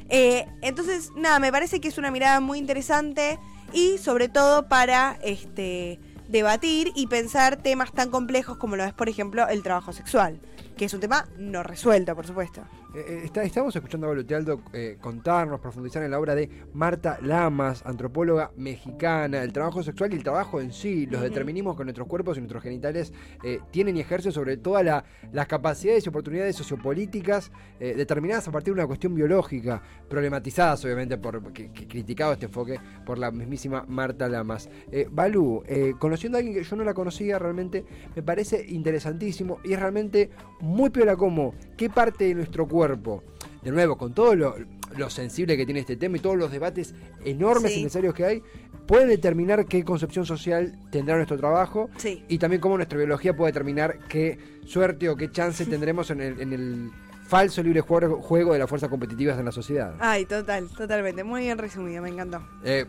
Eh, 0.09 0.47
entonces, 0.61 1.11
nada, 1.17 1.39
me 1.39 1.53
parece 1.53 1.81
que 1.81 1.89
es 1.89 1.99
una 1.99 2.11
mirada 2.11 2.41
muy 2.41 2.59
interesante 2.59 3.39
y 3.73 3.99
sobre 3.99 4.29
todo 4.29 4.69
para 4.69 5.19
este 5.23 6.01
debatir 6.29 6.93
y 6.95 7.07
pensar 7.09 7.57
temas 7.57 7.93
tan 7.93 8.11
complejos 8.11 8.57
como 8.57 8.77
lo 8.77 8.85
es, 8.85 8.93
por 8.93 9.09
ejemplo, 9.09 9.49
el 9.49 9.63
trabajo 9.63 9.93
sexual, 9.93 10.41
que 10.81 10.87
es 10.87 10.95
un 10.95 11.01
tema 11.01 11.29
no 11.37 11.63
resuelto, 11.63 12.17
por 12.17 12.27
supuesto. 12.27 12.63
Eh, 12.95 13.05
eh, 13.07 13.21
está- 13.25 13.43
estamos 13.43 13.77
escuchando 13.77 14.07
a 14.07 14.11
Balotealdo 14.11 14.63
eh, 14.73 14.97
contarnos, 14.99 15.61
profundizar 15.61 16.03
en 16.03 16.11
la 16.11 16.19
obra 16.19 16.35
de 16.35 16.49
Marta 16.73 17.19
Lamas, 17.21 17.83
antropóloga 17.85 18.51
mexicana, 18.57 19.43
el 19.43 19.53
trabajo 19.53 19.83
sexual 19.83 20.15
y 20.15 20.17
el 20.17 20.23
trabajo 20.23 20.59
en 20.59 20.73
sí, 20.73 21.05
los 21.05 21.17
Ujú. 21.21 21.25
determinismos 21.29 21.77
que 21.77 21.85
nuestros 21.85 22.09
cuerpos 22.09 22.39
y 22.39 22.41
nuestros 22.41 22.63
genitales 22.63 23.13
eh, 23.45 23.61
tienen 23.71 23.99
y 23.99 24.01
ejercen 24.01 24.33
sobre 24.33 24.57
todas 24.57 24.83
la- 24.83 25.05
las 25.33 25.47
capacidades 25.47 26.07
y 26.07 26.09
oportunidades 26.09 26.57
sociopolíticas 26.57 27.53
determinadas 27.79 28.47
a 28.49 28.51
partir 28.53 28.73
de 28.75 28.81
una 28.81 28.87
cuestión 28.87 29.15
biológica, 29.15 29.83
problematizadas 30.09 30.83
obviamente 30.85 31.17
por 31.19 31.53
que, 31.53 31.71
que 31.73 31.87
criticado 31.89 32.33
este 32.33 32.47
enfoque 32.47 32.79
por 33.05 33.19
la 33.19 33.31
mismísima 33.31 33.85
Marta 33.87 34.29
Lamas. 34.29 34.69
Balú, 35.11 35.63
conociendo 35.99 36.37
a 36.37 36.41
alguien 36.41 36.57
que 36.57 36.63
yo 36.65 36.77
no 36.77 36.85
la 36.85 36.95
conocía 36.95 37.39
realmente, 37.39 37.85
me 38.17 38.23
parece 38.23 38.65
interesantísimo 38.69 39.59
y 39.65 39.73
es 39.75 39.81
realmente 39.81 40.31
muy 40.61 40.70
piola 40.93 41.17
como 41.17 41.55
qué 41.77 41.89
parte 41.91 42.25
de 42.27 42.35
nuestro 42.35 42.67
cuerpo, 42.69 43.23
de 43.63 43.71
nuevo, 43.71 43.97
con 43.97 44.13
todo 44.15 44.35
lo, 44.35 44.55
lo 44.97 45.11
sensible 45.11 45.57
que 45.57 45.65
tiene 45.65 45.81
este 45.81 45.97
tema 45.97 46.17
y 46.17 46.21
todos 46.21 46.37
los 46.37 46.51
debates 46.51 46.95
enormes 47.25 47.73
Sí. 47.73 47.81
y 47.81 47.83
necesarios 47.85 48.15
que 48.15 48.25
hay, 48.25 48.43
puede 48.87 49.07
determinar 49.07 49.67
qué 49.67 49.85
concepción 49.85 50.27
social 50.27 50.79
tendrá 50.91 51.15
nuestro 51.17 51.37
trabajo 51.37 51.89
Sí. 51.97 52.25
y 52.29 52.39
también 52.39 52.61
cómo 52.61 52.77
nuestra 52.77 52.99
biología 52.99 53.37
puede 53.37 53.53
determinar 53.53 53.99
qué 54.09 54.39
suerte 54.67 55.09
o 55.09 55.17
qué 55.17 55.31
chance 55.31 55.65
tendremos 55.67 56.11
en 56.11 56.21
el, 56.21 56.41
en 56.41 56.53
el 56.53 56.91
falso 57.27 57.63
libre 57.63 57.81
juego, 57.81 58.21
juego 58.21 58.53
de 58.55 58.59
las 58.59 58.69
fuerzas 58.69 58.89
competitivas 58.91 59.39
en 59.39 59.45
la 59.45 59.53
sociedad. 59.53 59.95
Ay, 60.01 60.25
total, 60.25 60.69
totalmente. 60.77 61.23
Muy 61.23 61.43
bien 61.43 61.59
resumido, 61.59 62.03
me 62.03 62.09
encantó. 62.09 62.43
Eh, 62.65 62.87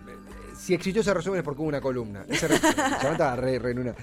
si 0.62 0.76
existió 0.76 1.02
ese 1.02 1.14
resumen 1.14 1.40
es 1.40 1.44
porque 1.44 1.62
hubo 1.62 1.70
una 1.70 1.82
columna. 1.82 2.24
Ese 2.28 2.48
resumen. 2.48 2.76
Estaba 3.12 3.36
re, 3.36 3.58
re 3.58 3.72
en 3.72 3.80
una. 3.80 3.96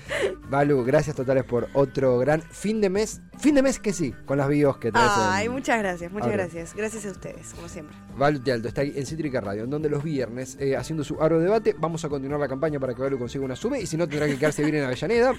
Balu, 0.51 0.85
gracias 0.85 1.15
totales 1.15 1.45
por 1.45 1.69
otro 1.75 2.19
gran 2.19 2.43
fin 2.43 2.81
de 2.81 2.91
mes. 2.91 3.21
Fin 3.39 3.55
de 3.55 3.63
mes 3.63 3.79
que 3.79 3.93
sí, 3.93 4.13
con 4.27 4.39
las 4.39 4.49
bios 4.49 4.79
que 4.79 4.91
traes. 4.91 5.09
Ay, 5.15 5.47
en- 5.47 5.53
muchas 5.53 5.79
gracias, 5.79 6.11
muchas 6.11 6.27
Ahora. 6.31 6.43
gracias. 6.45 6.75
Gracias 6.75 7.07
a 7.07 7.11
ustedes, 7.11 7.55
como 7.55 7.69
siempre. 7.69 7.97
Balu 8.17 8.41
Tealdo 8.41 8.67
está 8.69 8.81
ahí 8.81 8.93
en 8.97 9.07
Cítrica 9.07 9.41
Radio, 9.41 9.63
en 9.65 9.71
donde 9.71 9.89
los 9.89 10.03
viernes, 10.03 10.57
eh, 10.59 10.77
haciendo 10.77 11.05
su 11.05 11.23
aro 11.23 11.39
debate, 11.39 11.77
vamos 11.79 12.05
a 12.05 12.09
continuar 12.09 12.41
la 12.41 12.49
campaña 12.49 12.81
para 12.81 12.93
que 12.95 13.03
Balu 13.03 13.19
consiga 13.19 13.45
una 13.45 13.55
sube 13.55 13.81
y 13.81 13.87
si 13.87 13.97
no 13.97 14.09
tendrá 14.09 14.27
que 14.27 14.37
quedarse 14.37 14.63
bien 14.65 14.75
en 14.77 14.85
Avellaneda. 14.85 15.35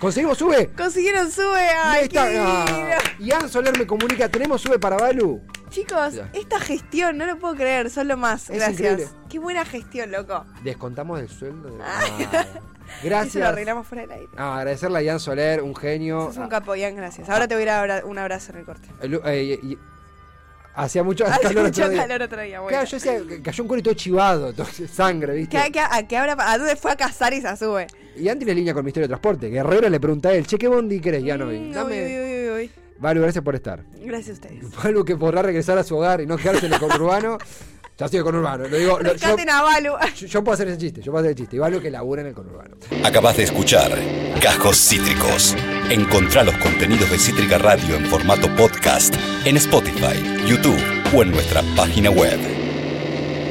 ¿Conseguimos 0.00 0.38
sube? 0.38 0.68
Consiguieron 0.76 1.30
sube, 1.30 1.58
ay, 1.60 2.04
está. 2.04 2.28
qué 2.30 2.38
Ah, 2.40 2.64
divino. 2.66 2.96
Ian 3.18 3.48
Soler 3.50 3.78
me 3.78 3.86
comunica, 3.86 4.28
¿tenemos 4.30 4.60
sube 4.62 4.78
para 4.78 4.96
Balu? 4.96 5.42
Chicos, 5.68 6.14
Ya. 6.14 6.30
esta 6.32 6.58
gestión, 6.58 7.18
no 7.18 7.26
lo 7.26 7.38
puedo 7.38 7.54
creer, 7.54 7.90
son 7.90 8.08
lo 8.08 8.16
más. 8.16 8.48
Es 8.50 8.56
Gracias. 8.56 8.72
increíble. 8.80 9.08
Qué 9.28 9.38
buena 9.38 9.64
gestión, 9.64 10.10
loco. 10.10 10.44
Descontamos 10.64 11.18
del 11.18 11.28
sueldo. 11.28 11.70
de- 11.76 11.82
Ah. 11.84 12.00
Ah, 12.32 12.44
Eso 12.90 13.04
lo 13.04 13.08
Gracias. 13.08 13.46
arreglamos 13.46 13.86
fuera 13.86 14.02
del 14.02 14.10
aire. 14.12 14.28
Ah, 14.36 14.56
agradecerle 14.58 14.98
a 14.98 15.02
Ian 15.02 15.20
Soler, 15.20 15.62
un 15.62 15.76
genio. 15.76 16.26
Sos 16.26 16.38
un 16.38 16.44
Ah, 16.44 16.48
capo, 16.48 16.74
Ian, 16.74 16.96
gracias. 16.96 17.28
Ahora 17.28 17.46
te 17.46 17.54
voy 17.54 17.68
a 17.68 17.78
abra- 17.80 18.02
un 18.04 18.18
abrazo 18.18 18.52
en 18.52 18.58
el 18.58 18.64
corte. 18.64 18.88
eh, 19.02 19.60
y- 19.62 19.78
Hacía 20.84 21.02
mucho 21.02 21.26
Hace 21.26 21.40
calor 21.42 21.64
mucho 21.64 21.82
otro 21.82 21.90
día. 21.90 22.02
calor 22.02 22.22
otro 22.22 22.40
día, 22.42 22.60
bueno. 22.60 22.68
Claro, 22.78 22.86
yo 22.90 22.96
decía, 22.96 23.42
cayó 23.42 23.64
un 23.64 23.68
cuero 23.68 23.80
y 23.80 23.82
todo 23.82 23.94
chivado, 23.94 24.52
todo 24.54 24.66
sangre, 24.92 25.34
¿viste? 25.34 25.56
¿Qué, 25.62 25.72
qué- 25.72 25.80
a, 25.80 26.06
qué 26.08 26.16
habrá 26.16 26.36
¿A 26.38 26.58
dónde 26.58 26.76
fue 26.76 26.90
a 26.92 26.96
cazar 26.96 27.32
y 27.34 27.40
se 27.40 27.56
sube? 27.56 27.86
Y 28.16 28.28
Andy 28.28 28.44
la 28.44 28.54
línea 28.54 28.74
con 28.74 28.82
Ministerio 28.84 29.04
de 29.06 29.08
Transporte. 29.08 29.48
Guerrero 29.48 29.88
le 29.88 30.00
pregunta 30.00 30.30
a 30.30 30.32
él, 30.34 30.46
che, 30.46 30.58
¿qué 30.58 30.68
bondi 30.68 31.00
querés? 31.00 31.22
Ya 31.24 31.36
no 31.36 31.46
vi. 31.48 31.72
Dame. 31.72 32.04
uy, 32.04 32.12
uy, 32.12 32.50
uy, 32.50 32.60
uy. 32.64 32.70
Vale, 32.98 33.20
gracias 33.20 33.42
por 33.42 33.54
estar. 33.54 33.82
Gracias 34.04 34.30
a 34.30 34.32
ustedes. 34.42 34.76
Valu 34.84 35.04
que 35.04 35.16
podrá 35.16 35.42
regresar 35.42 35.78
a 35.78 35.84
su 35.84 35.96
hogar 35.96 36.20
y 36.20 36.26
no 36.26 36.36
quedarse 36.36 36.66
en 36.66 36.72
el 36.74 36.78
conurbano. 36.80 37.38
Ya 38.00 38.06
estoy 38.06 38.16
en 38.20 38.26
el 38.26 38.32
conurbano. 38.32 38.66
Lo 38.66 38.76
digo, 38.78 38.98
lo- 38.98 39.04
yo, 39.04 39.12
Rescaten 39.12 39.50
a 39.50 39.60
Balu. 39.62 39.92
yo- 40.18 40.26
yo 40.26 40.42
puedo 40.42 40.54
hacer 40.54 40.68
ese 40.68 40.78
chiste, 40.78 41.02
yo 41.02 41.12
puedo 41.12 41.20
hacer 41.20 41.32
el 41.32 41.36
chiste. 41.36 41.56
Y 41.56 41.58
Valu 41.58 41.80
que 41.82 41.90
labura 41.90 42.22
en 42.22 42.28
el 42.28 42.34
conurbano. 42.34 42.76
Acabas 43.04 43.36
de 43.36 43.42
escuchar 43.44 43.92
Cajos 44.40 44.78
Cítricos. 44.78 45.54
Encontrá 45.90 46.42
los 46.42 46.56
contenidos 46.56 47.10
de 47.10 47.18
Cítrica 47.18 47.58
Radio 47.58 47.96
en 47.96 48.06
formato 48.06 48.48
podcast 48.56 49.14
en 49.44 49.58
Spotify, 49.58 50.16
YouTube 50.46 50.80
o 51.14 51.22
en 51.22 51.30
nuestra 51.30 51.62
página 51.76 52.10
web. 52.10 52.38